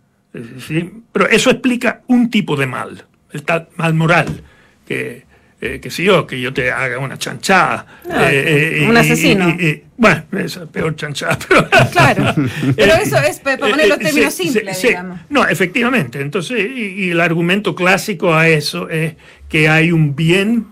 ¿sí? 0.67 0.91
Pero 1.13 1.29
eso 1.29 1.51
explica 1.51 2.03
un 2.09 2.31
tipo 2.31 2.57
de 2.57 2.67
mal, 2.67 3.05
el 3.33 3.43
tal 3.45 3.69
mal 3.77 3.95
moral, 3.95 4.43
que, 4.87 5.28
eh, 5.61 5.81
que 5.81 5.91
sé 5.91 6.05
yo, 6.05 6.27
que 6.27 6.41
yo 6.41 6.53
te 6.55 6.71
haga 6.71 6.99
una 6.99 7.19
chanchada. 7.19 7.85
Ah, 8.11 8.29
eh, 8.33 8.87
un 8.89 8.95
y- 8.95 8.99
asesino. 8.99 9.49
y- 9.59 9.67
y- 9.67 9.85
bueno, 9.97 10.23
esa 10.39 10.63
es 10.63 10.69
peor 10.69 10.95
chanchada, 10.95 11.37
pero... 11.49 11.69
Claro. 11.91 12.35
Pero 12.77 12.95
eso 12.95 13.19
es 13.19 13.41
para 13.41 13.59
poner 13.59 13.89
los 13.89 13.99
Eh, 13.99 14.01
eh, 14.03 14.05
términos 14.05 14.35
simples, 14.35 14.81
digamos. 14.83 15.21
No, 15.29 15.47
efectivamente. 15.49 16.21
Entonces, 16.21 16.71
y, 16.73 17.07
y 17.07 17.11
el 17.11 17.21
argumento 17.21 17.75
clásico 17.75 18.33
a 18.35 18.49
eso 18.49 18.89
es 18.89 19.15
que 19.49 19.69
hay 19.69 19.91
un 19.91 20.15
bien 20.15 20.67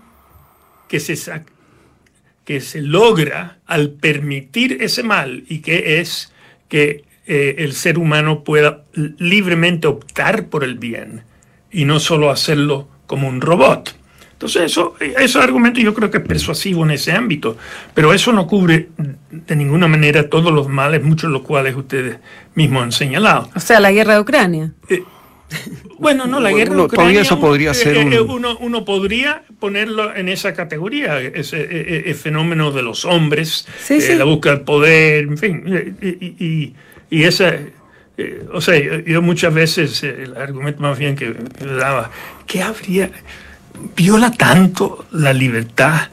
que 0.87 1.01
se, 1.01 1.17
sa- 1.17 1.43
que 2.45 2.61
se 2.61 2.81
logra 2.81 3.57
al 3.65 3.89
permitir 3.89 4.77
ese 4.79 5.03
mal 5.03 5.43
y 5.49 5.59
que 5.59 5.99
es 5.99 6.31
que 6.69 7.03
eh, 7.25 7.55
el 7.57 7.73
ser 7.73 7.97
humano 7.99 8.45
pueda 8.45 8.85
libremente 8.93 9.87
optar 9.87 10.45
por 10.47 10.63
el 10.63 10.75
bien 10.75 11.23
y 11.69 11.83
no 11.83 11.99
solo 11.99 12.31
hacerlo 12.31 12.87
como 13.05 13.27
un 13.27 13.41
robot. 13.41 13.96
Entonces, 14.37 14.65
eso, 14.65 14.93
ese 14.99 15.39
argumento 15.39 15.79
yo 15.79 15.95
creo 15.95 16.11
que 16.11 16.19
es 16.19 16.23
persuasivo 16.23 16.85
en 16.85 16.91
ese 16.91 17.11
ámbito, 17.11 17.57
pero 17.95 18.13
eso 18.13 18.31
no 18.31 18.45
cubre 18.45 18.89
de 19.31 19.55
ninguna 19.55 19.87
manera 19.87 20.29
todos 20.29 20.53
los 20.53 20.69
males, 20.69 21.01
muchos 21.01 21.31
de 21.31 21.33
los 21.33 21.41
cuales 21.41 21.75
ustedes 21.75 22.19
mismos 22.53 22.83
han 22.83 22.91
señalado. 22.91 23.49
O 23.55 23.59
sea, 23.59 23.79
la 23.79 23.91
guerra 23.91 24.13
de 24.13 24.19
Ucrania. 24.19 24.73
Eh, 24.89 25.01
bueno, 25.97 26.27
no, 26.27 26.39
la 26.39 26.51
guerra 26.51 26.75
de 26.75 26.81
Ucrania. 26.83 27.21
eso 27.21 27.39
podría 27.39 27.73
ser 27.73 27.97
eh, 27.97 28.21
uno, 28.21 28.55
uno, 28.59 28.85
podría 28.85 29.41
ponerlo 29.59 30.15
en 30.15 30.29
esa 30.29 30.53
categoría, 30.53 31.19
ese, 31.19 32.13
fenómeno 32.13 32.71
de 32.71 32.83
los 32.83 33.05
hombres, 33.05 33.67
la 33.89 34.23
búsqueda 34.23 34.53
del 34.53 34.65
poder, 34.65 35.23
en 35.23 35.37
fin, 35.39 35.97
y, 35.99 36.75
y, 37.09 37.23
esa. 37.23 37.55
o 38.53 38.61
sea, 38.61 38.79
yo, 39.03 39.23
muchas 39.23 39.51
veces 39.51 40.03
el 40.03 40.37
argumento 40.37 40.83
más 40.83 40.99
bien 40.99 41.15
que 41.15 41.33
daba, 41.59 42.11
¿qué 42.45 42.61
habría? 42.61 43.09
Viola 43.95 44.31
tanto 44.31 45.05
la 45.11 45.33
libertad 45.33 46.09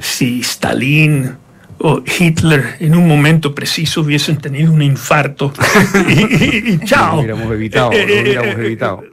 si 0.00 0.40
Stalin 0.40 1.36
o 1.78 2.02
Hitler 2.06 2.76
en 2.78 2.94
un 2.94 3.08
momento 3.08 3.54
preciso 3.54 4.02
hubiesen 4.02 4.38
tenido 4.38 4.72
un 4.72 4.82
infarto 4.82 5.52
y, 6.08 6.78
chao. 6.84 7.16
Lo 7.16 7.22
hubiéramos 7.22 7.52
evitado, 7.52 7.92
eh, 7.92 8.06
eh, 8.08 8.22
hubiéramos 8.22 8.54
eh, 8.54 8.66
evitado. 8.66 9.04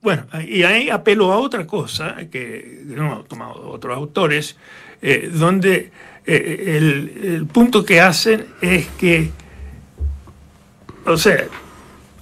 bueno, 0.00 0.26
y 0.46 0.62
ahí 0.62 0.88
apelo 0.88 1.32
a 1.32 1.38
otra 1.38 1.66
cosa 1.66 2.16
que 2.30 2.82
hemos 2.88 3.28
tomado 3.28 3.68
otros 3.68 3.96
autores, 3.96 4.56
donde 5.32 5.90
el, 6.24 7.12
el 7.24 7.46
punto 7.46 7.84
que 7.84 8.00
hacen 8.00 8.46
es 8.62 8.86
que, 8.98 9.30
o 11.04 11.16
sea, 11.16 11.44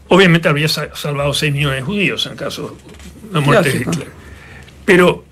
obviamente 0.08 0.48
habría 0.48 0.68
salvado 0.68 1.32
6 1.32 1.52
millones 1.52 1.80
de 1.80 1.82
judíos 1.82 2.26
en 2.26 2.36
caso 2.36 2.76
la 3.30 3.40
muerte 3.40 3.70
de 3.70 3.78
Hitler. 3.78 4.08
Pero 4.84 5.24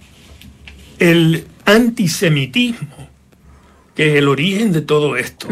el 0.98 1.46
antisemitismo, 1.64 3.08
que 3.94 4.12
es 4.12 4.16
el 4.16 4.28
origen 4.28 4.72
de 4.72 4.82
todo 4.82 5.16
esto, 5.16 5.48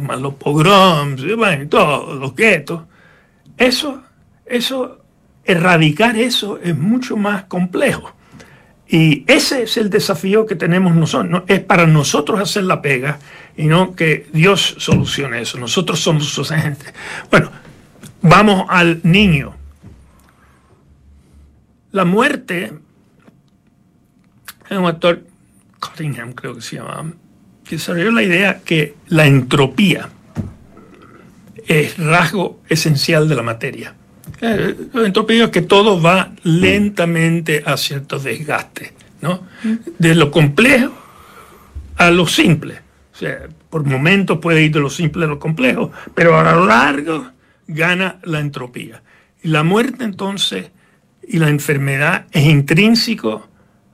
más 0.00 0.20
los 0.20 0.34
pogroms, 0.34 1.22
bueno, 1.36 1.68
todos 1.68 2.18
los 2.18 2.34
guetos, 2.34 2.82
eso, 3.56 4.02
eso, 4.46 4.98
erradicar 5.44 6.16
eso 6.16 6.58
es 6.62 6.76
mucho 6.76 7.16
más 7.16 7.44
complejo. 7.44 8.14
Y 8.90 9.24
ese 9.26 9.64
es 9.64 9.76
el 9.76 9.90
desafío 9.90 10.46
que 10.46 10.54
tenemos 10.54 10.94
nosotros. 10.94 11.42
Es 11.46 11.60
para 11.60 11.86
nosotros 11.86 12.40
hacer 12.40 12.64
la 12.64 12.80
pega 12.80 13.18
y 13.56 13.64
no 13.64 13.94
que 13.94 14.26
Dios 14.32 14.76
solucione 14.78 15.42
eso. 15.42 15.58
Nosotros 15.58 16.00
somos 16.00 16.26
sus 16.26 16.50
agentes. 16.50 16.94
Bueno, 17.30 17.50
vamos 18.22 18.64
al 18.70 19.00
niño. 19.02 19.57
La 21.92 22.04
muerte, 22.04 22.72
un 24.70 24.86
actor, 24.86 25.24
Cottingham 25.78 26.32
creo 26.32 26.54
que 26.54 26.60
se 26.60 26.76
llamaba, 26.76 27.12
que 27.64 27.76
desarrolló 27.76 28.10
la 28.10 28.22
idea 28.22 28.60
que 28.64 28.94
la 29.08 29.26
entropía 29.26 30.08
es 31.66 31.98
rasgo 31.98 32.60
esencial 32.68 33.28
de 33.28 33.34
la 33.34 33.42
materia. 33.42 33.94
La 34.40 35.06
entropía 35.06 35.44
es 35.44 35.50
que 35.50 35.62
todo 35.62 36.00
va 36.00 36.32
lentamente 36.42 37.62
a 37.64 37.76
cierto 37.76 38.18
desgaste, 38.18 38.92
¿no? 39.20 39.46
De 39.98 40.14
lo 40.14 40.30
complejo 40.30 40.92
a 41.96 42.10
lo 42.10 42.26
simple. 42.26 42.80
O 43.12 43.16
sea, 43.16 43.48
por 43.68 43.84
momentos 43.84 44.38
puede 44.38 44.62
ir 44.62 44.72
de 44.72 44.80
lo 44.80 44.90
simple 44.90 45.24
a 45.24 45.28
lo 45.28 45.38
complejo, 45.38 45.90
pero 46.14 46.38
a 46.38 46.54
lo 46.54 46.66
largo 46.66 47.30
gana 47.66 48.18
la 48.22 48.40
entropía. 48.40 49.02
Y 49.42 49.48
la 49.48 49.62
muerte 49.62 50.04
entonces 50.04 50.70
y 51.28 51.38
la 51.38 51.48
enfermedad 51.48 52.26
es 52.32 52.44
intrínseco 52.44 53.46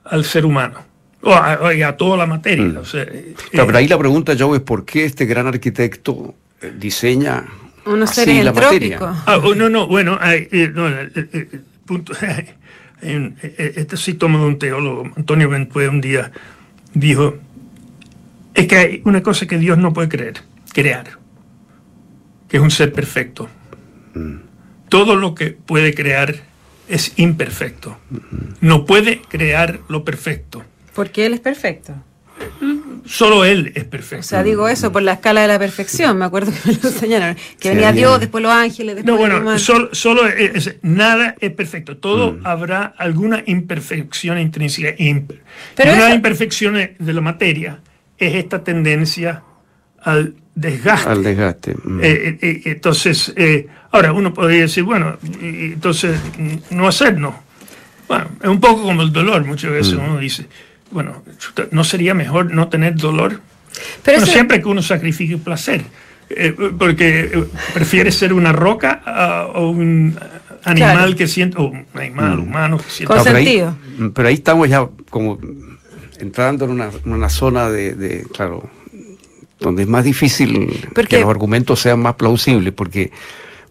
al 0.05 0.23
ser 0.23 0.45
humano 0.45 0.85
o 1.21 1.33
a, 1.33 1.97
toda 1.97 2.17
la 2.17 2.25
materia. 2.25 2.65
Mm. 2.65 2.83
Eh, 2.93 3.35
pero 3.51 3.77
ahí 3.77 3.87
la 3.87 3.97
pregunta, 3.97 4.35
Joe, 4.37 4.57
es 4.57 4.63
por 4.63 4.85
qué 4.85 5.05
este 5.05 5.25
gran 5.25 5.47
arquitecto 5.47 6.35
eh, 6.61 6.71
diseña 6.77 7.45
Uno 7.85 8.05
así 8.05 8.41
la 8.43 8.53
materia. 8.53 8.99
Ah, 9.01 9.39
oh, 9.43 9.55
no, 9.55 9.67
no, 9.69 9.87
bueno, 9.87 10.19
eh, 10.23 11.49
punto, 11.85 12.13
este 13.01 13.97
sí 13.97 14.13
tomo 14.13 14.39
de 14.39 14.45
un 14.45 14.59
teólogo, 14.59 15.11
Antonio 15.17 15.49
Bentue, 15.49 15.89
un 15.89 15.99
día 15.99 16.31
dijo, 16.93 17.37
es 18.53 18.67
que 18.67 18.77
hay 18.77 19.01
una 19.03 19.21
cosa 19.21 19.47
que 19.47 19.57
Dios 19.57 19.77
no 19.77 19.93
puede 19.93 20.07
creer, 20.09 20.35
crear, 20.73 21.19
que 22.47 22.57
es 22.57 22.63
un 22.63 22.71
ser 22.71 22.93
perfecto. 22.93 23.49
Mm. 24.13 24.35
Todo 24.89 25.15
lo 25.15 25.33
que 25.33 25.51
puede 25.51 25.95
crear 25.95 26.35
es 26.87 27.13
imperfecto. 27.17 27.97
No 28.61 28.85
puede 28.85 29.21
crear 29.21 29.79
lo 29.87 30.03
perfecto. 30.03 30.63
Porque 30.93 31.25
Él 31.25 31.33
es 31.33 31.39
perfecto. 31.39 31.93
Solo 33.05 33.45
Él 33.45 33.71
es 33.75 33.85
perfecto. 33.85 34.21
O 34.21 34.27
sea, 34.27 34.43
digo 34.43 34.67
eso 34.67 34.91
por 34.91 35.01
la 35.01 35.13
escala 35.13 35.41
de 35.41 35.47
la 35.47 35.59
perfección. 35.59 36.17
Me 36.17 36.25
acuerdo 36.25 36.51
que 36.51 36.71
me 36.71 36.77
lo 36.81 36.89
enseñaron. 36.89 37.37
Que 37.59 37.69
venía 37.69 37.91
Dios, 37.91 38.19
después 38.19 38.41
los 38.41 38.51
ángeles, 38.51 38.95
después 38.95 39.13
No, 39.13 39.17
bueno, 39.17 39.59
solo, 39.59 39.89
solo 39.93 40.27
es, 40.27 40.75
nada 40.81 41.35
es 41.39 41.51
perfecto. 41.51 41.97
Todo 41.97 42.33
mm. 42.33 42.45
habrá 42.45 42.93
alguna 42.97 43.43
imperfección 43.45 44.39
intrínseca. 44.39 44.95
Pero 45.75 45.93
una 45.93 46.13
imperfección 46.13 46.75
de 46.75 47.13
la 47.13 47.21
materia 47.21 47.79
es 48.17 48.35
esta 48.35 48.63
tendencia 48.63 49.43
al 50.01 50.35
desgaste. 50.55 51.09
Al 51.09 51.23
desgaste. 51.23 51.75
Mm. 51.83 51.99
Eh, 52.01 52.05
eh, 52.05 52.37
eh, 52.41 52.61
entonces, 52.65 53.33
ahora 53.91 54.13
uno 54.13 54.33
podría 54.33 54.61
decir, 54.61 54.83
bueno, 54.83 55.17
entonces 55.41 56.19
no 56.71 56.87
hacernos. 56.87 57.35
Bueno, 58.07 58.29
es 58.41 58.49
un 58.49 58.59
poco 58.59 58.83
como 58.83 59.01
el 59.01 59.11
dolor, 59.11 59.45
muchas 59.45 59.71
veces 59.71 59.95
mm. 59.95 59.99
uno 59.99 60.17
dice, 60.17 60.47
bueno, 60.91 61.23
¿no 61.71 61.83
sería 61.83 62.13
mejor 62.13 62.53
no 62.53 62.69
tener 62.69 62.95
dolor? 62.95 63.41
Pero 64.03 64.25
siempre 64.25 64.61
que 64.61 64.67
uno 64.67 64.81
sacrifique 64.81 65.37
placer, 65.37 65.83
porque 66.77 67.45
prefiere 67.73 68.11
ser 68.11 68.31
una 68.31 68.53
roca 68.53 69.01
o 69.53 69.69
un 69.69 70.17
animal 70.63 71.15
que 71.15 71.27
siente, 71.27 71.57
o 71.57 71.65
un 71.65 71.85
animal 71.93 72.37
mm. 72.37 72.41
humano 72.41 72.77
que 72.77 72.89
siente. 72.89 73.13
Con 73.13 73.23
sentido. 73.23 73.75
Pero 74.13 74.27
ahí, 74.29 74.35
estamos 74.35 74.69
ya 74.69 74.87
como 75.09 75.37
entrando 76.19 76.65
en 76.65 76.71
una, 76.71 76.89
una 77.05 77.29
zona 77.29 77.69
de, 77.69 77.95
de, 77.95 78.23
claro, 78.33 78.69
donde 79.65 79.83
es 79.83 79.89
más 79.89 80.03
difícil 80.03 80.87
que 81.09 81.19
los 81.19 81.29
argumentos 81.29 81.79
sean 81.79 81.99
más 81.99 82.15
plausibles, 82.15 82.71
porque, 82.73 83.11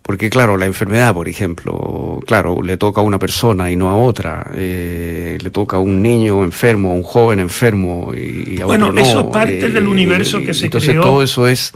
porque 0.03 0.29
claro, 0.29 0.57
la 0.57 0.67
enfermedad, 0.67 1.15
por 1.15 1.29
ejemplo, 1.29 2.21
claro, 2.27 2.63
le 2.63 2.77
toca 2.77 3.01
a 3.01 3.05
una 3.05 3.19
persona 3.19 3.71
y 3.71 3.77
no 3.77 3.91
a 3.91 3.97
otra, 3.97 4.51
eh, 4.55 5.39
le 5.41 5.51
toca 5.51 5.77
a 5.77 5.81
un 5.81 6.03
niño 6.03 6.43
enfermo, 6.43 6.91
a 6.91 6.95
un 6.95 7.05
joven 7.05 7.39
enfermo 7.39 8.13
y, 8.15 8.61
a 8.61 8.67
bueno, 8.67 8.89
otro 8.89 9.01
no. 9.01 9.07
eso 9.07 9.21
es 9.21 9.27
parte 9.27 9.69
del 9.71 9.85
eh, 9.85 9.89
universo 9.89 10.41
que 10.41 10.53
se 10.53 10.67
entonces 10.67 10.95
todo 10.97 11.23
eso 11.23 11.47
es 11.47 11.73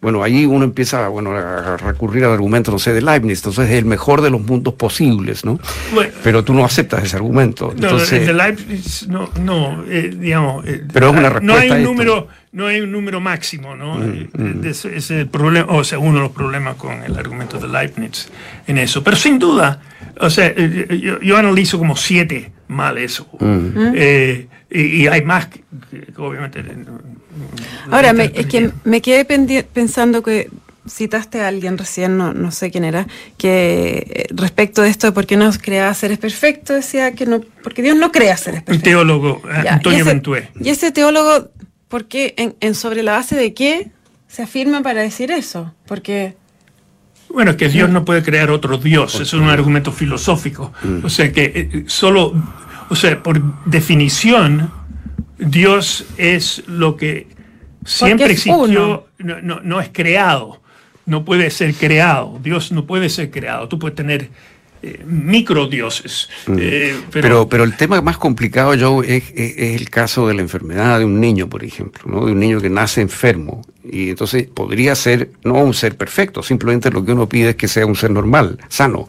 bueno, 0.00 0.22
ahí 0.22 0.46
uno 0.46 0.64
empieza 0.64 1.08
bueno, 1.08 1.32
a 1.32 1.76
recurrir 1.76 2.24
al 2.24 2.32
argumento, 2.32 2.70
no 2.70 2.78
sé, 2.78 2.92
de 2.92 3.02
Leibniz, 3.02 3.38
entonces 3.38 3.70
es 3.70 3.76
el 3.76 3.86
mejor 3.86 4.20
de 4.20 4.30
los 4.30 4.40
mundos 4.40 4.74
posibles, 4.74 5.44
¿no? 5.44 5.58
pero 6.22 6.44
tú 6.44 6.54
no 6.54 6.64
aceptas 6.64 7.04
ese 7.04 7.16
argumento. 7.16 7.72
Entonces, 7.72 8.20
no, 8.20 8.26
de 8.26 8.34
Leibniz, 8.34 9.08
no, 9.08 9.30
no 9.40 9.84
eh, 9.88 10.14
digamos, 10.16 10.64
pero 10.92 11.10
es 11.10 11.16
una 11.16 11.30
respuesta 11.30 11.42
no 11.42 11.54
hay 11.54 11.70
un 11.70 11.82
número 11.82 12.28
no 12.56 12.66
hay 12.66 12.80
un 12.80 12.90
número 12.90 13.20
máximo, 13.20 13.76
¿no? 13.76 13.96
Mm, 13.96 14.12
eh, 14.14 14.28
mm. 14.32 14.66
Ese, 14.66 14.96
es 14.96 15.10
el 15.10 15.26
problema, 15.26 15.70
o 15.74 15.84
sea, 15.84 15.98
uno 15.98 16.14
de 16.14 16.20
los 16.20 16.32
problemas 16.32 16.76
con 16.76 17.02
el 17.02 17.14
argumento 17.18 17.58
de 17.58 17.68
Leibniz 17.68 18.30
en 18.66 18.78
eso. 18.78 19.04
Pero 19.04 19.14
sin 19.14 19.38
duda, 19.38 19.82
o 20.18 20.30
sea, 20.30 20.54
eh, 20.56 21.18
yo, 21.22 21.36
analizo 21.36 21.78
como 21.78 21.96
siete 21.96 22.52
males, 22.68 23.22
mm. 23.38 23.92
eh, 23.94 24.48
y, 24.76 25.06
hay 25.06 25.22
más 25.22 25.46
que, 25.46 25.64
obviamente. 26.16 26.64
Ahora, 27.90 28.10
es 28.10 28.46
que 28.46 28.70
me 28.84 29.00
quedé 29.00 29.24
pensando 29.64 30.22
que 30.22 30.50
citaste 30.88 31.40
a 31.40 31.48
alguien 31.48 31.78
recién, 31.78 32.16
no, 32.16 32.32
no 32.32 32.52
sé 32.52 32.70
quién 32.70 32.84
era, 32.84 33.08
que 33.36 34.26
respecto 34.30 34.82
de 34.82 34.90
esto 34.90 35.08
de 35.08 35.12
por 35.12 35.26
qué 35.26 35.36
no 35.36 35.50
crea 35.52 35.92
seres 35.94 36.18
perfectos, 36.18 36.76
decía 36.76 37.12
que 37.12 37.26
no, 37.26 37.40
porque 37.62 37.82
Dios 37.82 37.96
no 37.96 38.12
crea 38.12 38.36
seres 38.36 38.62
perfectos. 38.62 38.76
Un 38.76 38.82
teólogo, 38.82 39.42
Antonio 39.68 40.04
Ventué. 40.04 40.50
Y 40.60 40.68
ese 40.68 40.92
teólogo 40.92 41.50
¿Por 41.88 42.06
qué? 42.06 42.54
En, 42.60 42.74
sobre 42.74 43.02
la 43.02 43.12
base 43.12 43.36
de 43.36 43.54
qué 43.54 43.90
se 44.28 44.42
afirma 44.42 44.82
para 44.82 45.02
decir 45.02 45.30
eso? 45.30 45.74
Porque... 45.86 46.36
Bueno, 47.28 47.52
es 47.52 47.56
que 47.56 47.68
Dios 47.68 47.90
no 47.90 48.04
puede 48.04 48.22
crear 48.22 48.50
otro 48.50 48.78
Dios, 48.78 49.14
eso 49.14 49.22
es 49.22 49.32
un 49.34 49.48
argumento 49.48 49.92
filosófico. 49.92 50.72
Mm. 50.82 51.04
O 51.04 51.08
sea 51.08 51.32
que 51.32 51.44
eh, 51.54 51.84
solo, 51.86 52.34
o 52.88 52.96
sea, 52.96 53.22
por 53.22 53.40
definición, 53.64 54.70
Dios 55.38 56.06
es 56.16 56.62
lo 56.66 56.96
que 56.96 57.28
siempre 57.84 58.32
existió, 58.32 59.06
no, 59.18 59.60
no, 59.62 59.80
es 59.80 59.90
creado, 59.92 60.60
no 61.04 61.24
puede 61.24 61.50
ser 61.50 61.74
creado. 61.74 62.38
Dios 62.42 62.72
no 62.72 62.86
puede 62.86 63.08
ser 63.08 63.30
creado. 63.30 63.68
Tú 63.68 63.78
puedes 63.78 63.94
tener 63.94 64.30
eh, 64.82 65.02
microdioses. 65.06 66.28
Mm. 66.46 66.56
Eh, 66.60 66.94
pero, 67.10 67.48
pero, 67.48 67.64
el 67.64 67.76
tema 67.76 68.00
más 68.00 68.18
complicado, 68.18 68.74
Joe, 68.78 69.16
es, 69.16 69.32
el 69.34 69.88
caso 69.90 70.28
de 70.28 70.34
la 70.34 70.42
enfermedad 70.42 70.98
de 70.98 71.04
un 71.04 71.20
niño, 71.20 71.48
por 71.48 71.64
ejemplo, 71.64 72.02
¿no? 72.06 72.26
de 72.26 72.32
un 72.32 72.40
niño 72.40 72.60
que 72.60 72.70
nace 72.70 73.00
enfermo. 73.00 73.62
Y 73.84 74.10
entonces 74.10 74.46
podría 74.48 74.94
ser 74.94 75.30
no 75.44 75.54
un 75.54 75.74
ser 75.74 75.96
perfecto, 75.96 76.42
simplemente 76.42 76.90
lo 76.90 77.04
que 77.04 77.12
uno 77.12 77.28
pide 77.28 77.50
es 77.50 77.56
que 77.56 77.68
sea 77.68 77.86
un 77.86 77.96
ser 77.96 78.10
normal, 78.10 78.58
sano. 78.68 79.08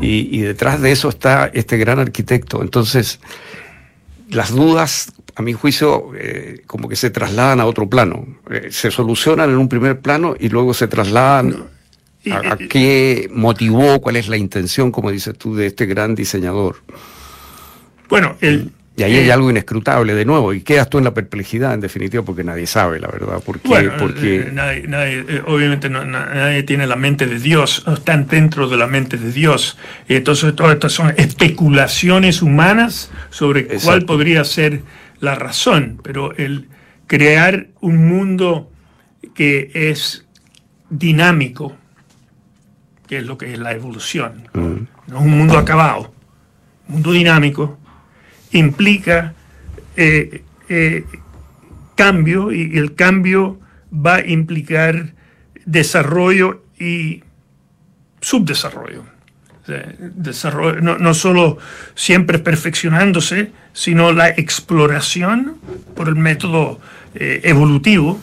Y, 0.00 0.40
detrás 0.40 0.80
de 0.80 0.92
eso 0.92 1.08
está 1.08 1.50
este 1.54 1.76
gran 1.76 1.98
arquitecto. 1.98 2.62
Entonces, 2.62 3.20
las 4.28 4.50
dudas, 4.50 5.12
a 5.36 5.42
mi 5.42 5.52
juicio, 5.52 6.10
eh, 6.16 6.62
como 6.66 6.88
que 6.88 6.96
se 6.96 7.10
trasladan 7.10 7.60
a 7.60 7.66
otro 7.66 7.88
plano. 7.88 8.26
Eh, 8.50 8.68
se 8.70 8.90
solucionan 8.90 9.50
en 9.50 9.56
un 9.56 9.68
primer 9.68 10.00
plano 10.00 10.34
y 10.38 10.48
luego 10.48 10.74
se 10.74 10.88
trasladan 10.88 11.64
a, 12.30 12.56
qué 12.56 13.28
motivó, 13.32 14.00
cuál 14.00 14.16
es 14.16 14.28
la 14.28 14.36
intención, 14.36 14.90
como 14.90 15.10
dices 15.10 15.36
tú, 15.38 15.54
de 15.54 15.66
este 15.66 15.86
gran 15.86 16.14
diseñador. 16.14 16.76
Bueno, 18.08 18.36
el, 18.40 18.72
y 18.96 19.02
ahí 19.02 19.16
hay 19.16 19.30
algo 19.30 19.50
inescrutable 19.50 20.14
de 20.14 20.24
nuevo, 20.24 20.54
y 20.54 20.60
quedas 20.60 20.88
tú 20.88 20.98
en 20.98 21.04
la 21.04 21.12
perplejidad, 21.12 21.74
en 21.74 21.80
definitiva, 21.80 22.22
porque 22.22 22.44
nadie 22.44 22.66
sabe, 22.66 23.00
la 23.00 23.08
verdad. 23.08 23.42
¿Por 23.44 23.58
qué? 23.58 23.90
porque... 23.98 24.36
Eh, 24.36 24.50
nadie, 24.52 25.24
eh, 25.28 25.42
obviamente 25.46 25.90
nadie 25.90 26.62
tiene 26.62 26.86
la 26.86 26.94
mente 26.94 27.26
de 27.26 27.40
Dios, 27.40 27.84
están 27.92 28.28
dentro 28.28 28.68
de 28.68 28.76
la 28.76 28.86
mente 28.86 29.16
de 29.16 29.32
Dios. 29.32 29.78
Y 30.08 30.14
entonces 30.14 30.54
todas 30.54 30.74
estas 30.74 30.92
son 30.92 31.12
especulaciones 31.16 32.40
humanas 32.40 33.10
sobre 33.30 33.66
cuál 33.66 34.04
podría 34.04 34.44
ser 34.44 34.82
la 35.18 35.34
razón, 35.34 36.00
pero 36.04 36.32
el 36.36 36.68
crear 37.08 37.66
un 37.80 38.06
mundo 38.06 38.70
que 39.34 39.72
es 39.74 40.24
dinámico, 40.88 41.76
que 43.08 43.18
es 43.18 43.24
lo 43.24 43.38
que 43.38 43.52
es 43.52 43.58
la 43.58 43.72
evolución, 43.72 44.48
mm. 44.52 45.10
no 45.10 45.20
un 45.20 45.30
mundo 45.30 45.58
acabado, 45.58 46.14
un 46.86 46.94
mundo 46.94 47.10
dinámico 47.10 47.78
implica 48.54 49.34
eh, 49.96 50.42
eh, 50.68 51.04
cambio 51.94 52.52
y 52.52 52.78
el 52.78 52.94
cambio 52.94 53.60
va 53.92 54.16
a 54.16 54.26
implicar 54.26 55.12
desarrollo 55.66 56.62
y 56.78 57.22
subdesarrollo. 58.20 59.04
desarrollo 59.98 60.80
no, 60.80 60.98
no, 60.98 61.14
solo 61.14 61.58
siempre 61.94 62.38
perfeccionándose, 62.38 63.52
sino 63.72 64.12
la 64.12 64.28
exploración 64.28 65.56
por 65.94 66.08
el 66.08 66.16
método 66.16 66.80
eh, 67.14 67.40
evolutivo 67.44 68.18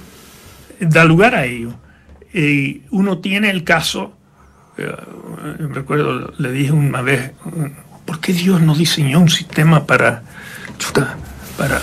da 0.80 1.06
lugar 1.06 1.36
a 1.36 1.46
ello. 1.46 1.74
Y 2.34 2.84
uno 2.92 3.20
tiene 3.20 3.50
el 3.50 3.64
caso, 3.66 4.18
recuerdo, 5.58 6.34
le 6.38 6.52
dije 6.52 6.72
una 6.72 7.02
vez, 7.02 7.32
¿Por 8.12 8.20
qué 8.20 8.34
Dios 8.34 8.60
no 8.62 8.76
diseñó 8.76 9.22
un 9.22 9.30
sistema 9.30 9.88
para, 9.88 10.22
para 11.58 11.80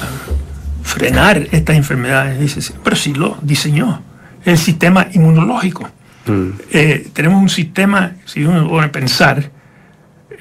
frenar 0.83 1.49
estas 1.53 1.75
enfermedades? 1.75 2.39
Dice, 2.39 2.75
pero 2.85 2.97
sí 2.97 3.15
lo 3.15 3.39
diseñó. 3.41 4.03
El 4.45 4.59
sistema 4.59 5.09
inmunológico. 5.11 5.89
Mm. 6.27 6.49
Eh, 6.71 7.09
tenemos 7.15 7.41
un 7.41 7.49
sistema, 7.49 8.17
si 8.27 8.45
uno 8.45 8.69
puede 8.69 8.89
pensar, 8.91 9.51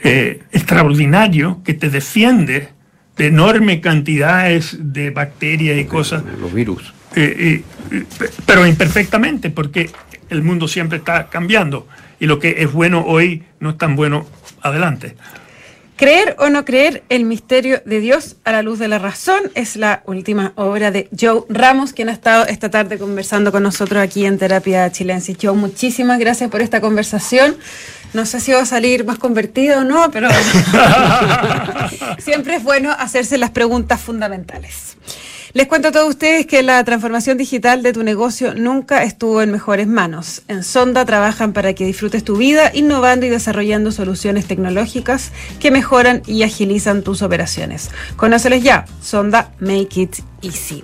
eh, 0.04 0.44
extraordinario 0.52 1.62
que 1.64 1.74
te 1.74 1.90
defiende 1.90 2.68
de 3.16 3.28
enormes 3.28 3.80
cantidades 3.80 4.76
de 4.78 5.12
bacterias 5.12 5.80
y 5.80 5.86
cosas. 5.86 6.22
Los 6.38 6.54
virus. 6.54 6.94
Eh, 7.16 7.64
pero 8.46 8.68
imperfectamente, 8.68 9.52
porque 9.52 9.90
el 10.30 10.44
mundo 10.44 10.68
siempre 10.68 10.98
está 10.98 11.30
cambiando 11.30 11.88
y 12.20 12.26
lo 12.26 12.40
que 12.40 12.56
es 12.58 12.74
bueno 12.74 13.06
hoy 13.08 13.44
no 13.62 13.70
es 13.70 13.78
tan 13.78 13.96
bueno 13.96 14.26
adelante. 14.62 15.16
Creer 15.98 16.36
o 16.38 16.50
no 16.50 16.64
creer, 16.64 17.04
el 17.10 17.26
misterio 17.26 17.82
de 17.84 18.00
Dios 18.00 18.36
a 18.44 18.52
la 18.52 18.62
luz 18.62 18.78
de 18.78 18.88
la 18.88 19.00
razón 19.00 19.42
es 19.56 19.76
la 19.76 20.04
última 20.06 20.54
obra 20.56 20.92
de 20.92 21.10
Joe 21.20 21.42
Ramos, 21.50 21.92
quien 21.92 22.10
ha 22.10 22.12
estado 22.12 22.46
esta 22.46 22.70
tarde 22.70 23.00
conversando 23.00 23.52
con 23.52 23.64
nosotros 23.64 24.04
aquí 24.04 24.24
en 24.24 24.38
Terapia 24.38 24.92
Chilensis. 24.92 25.36
Joe, 25.42 25.54
muchísimas 25.54 26.20
gracias 26.20 26.52
por 26.52 26.62
esta 26.62 26.82
conversación. 26.82 27.58
No 28.14 28.28
sé 28.28 28.40
si 28.40 28.52
va 28.52 28.62
a 28.62 28.66
salir 28.68 29.06
más 29.06 29.18
convertido 29.18 29.80
o 29.80 29.84
no, 29.84 30.12
pero 30.12 30.30
siempre 32.20 32.58
es 32.58 32.64
bueno 32.64 32.92
hacerse 32.92 33.40
las 33.40 33.50
preguntas 33.50 34.00
fundamentales. 34.00 34.98
Les 35.58 35.66
cuento 35.66 35.88
a 35.88 35.92
todos 35.92 36.10
ustedes 36.10 36.46
que 36.46 36.62
la 36.62 36.84
transformación 36.84 37.36
digital 37.36 37.82
de 37.82 37.92
tu 37.92 38.04
negocio 38.04 38.54
nunca 38.54 39.02
estuvo 39.02 39.42
en 39.42 39.52
mejores 39.52 39.88
manos. 39.88 40.44
En 40.48 40.64
Sonda 40.64 41.04
trabajan 41.04 41.52
para 41.52 41.74
que 41.74 41.84
disfrutes 41.84 42.24
tu 42.24 42.38
vida 42.38 42.70
innovando 42.76 43.26
y 43.26 43.30
desarrollando 43.30 43.92
soluciones 43.92 44.46
tecnológicas 44.46 45.32
que 45.60 45.72
mejoran 45.72 46.22
y 46.28 46.44
agilizan 46.44 47.02
tus 47.02 47.24
operaciones. 47.24 47.90
Conóceles 48.18 48.62
ya, 48.62 48.86
Sonda 49.02 49.52
Make 49.60 50.00
It 50.00 50.18
Easy. 50.44 50.84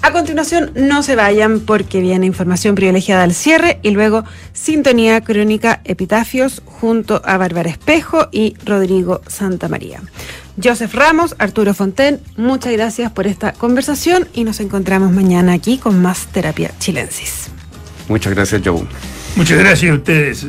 A 0.00 0.12
continuación, 0.12 0.70
no 0.74 1.02
se 1.02 1.16
vayan 1.16 1.60
porque 1.60 2.00
viene 2.00 2.24
información 2.24 2.74
privilegiada 2.74 3.24
al 3.24 3.34
cierre 3.34 3.80
y 3.82 3.90
luego 3.90 4.24
sintonía 4.52 5.20
crónica 5.22 5.80
epitafios 5.84 6.62
junto 6.64 7.20
a 7.24 7.36
Bárbara 7.36 7.68
Espejo 7.68 8.28
y 8.30 8.54
Rodrigo 8.64 9.20
Santamaría. 9.26 10.00
Joseph 10.62 10.94
Ramos, 10.94 11.34
Arturo 11.38 11.74
Fonten, 11.74 12.20
muchas 12.36 12.72
gracias 12.72 13.12
por 13.12 13.26
esta 13.26 13.52
conversación 13.52 14.28
y 14.34 14.44
nos 14.44 14.60
encontramos 14.60 15.12
mañana 15.12 15.52
aquí 15.52 15.78
con 15.78 16.00
más 16.00 16.26
Terapia 16.28 16.72
Chilensis. 16.78 17.48
Muchas 18.08 18.34
gracias, 18.34 18.62
Joe. 18.64 18.82
Muchas 19.36 19.58
gracias 19.58 19.92
a 19.92 19.94
ustedes. 19.94 20.46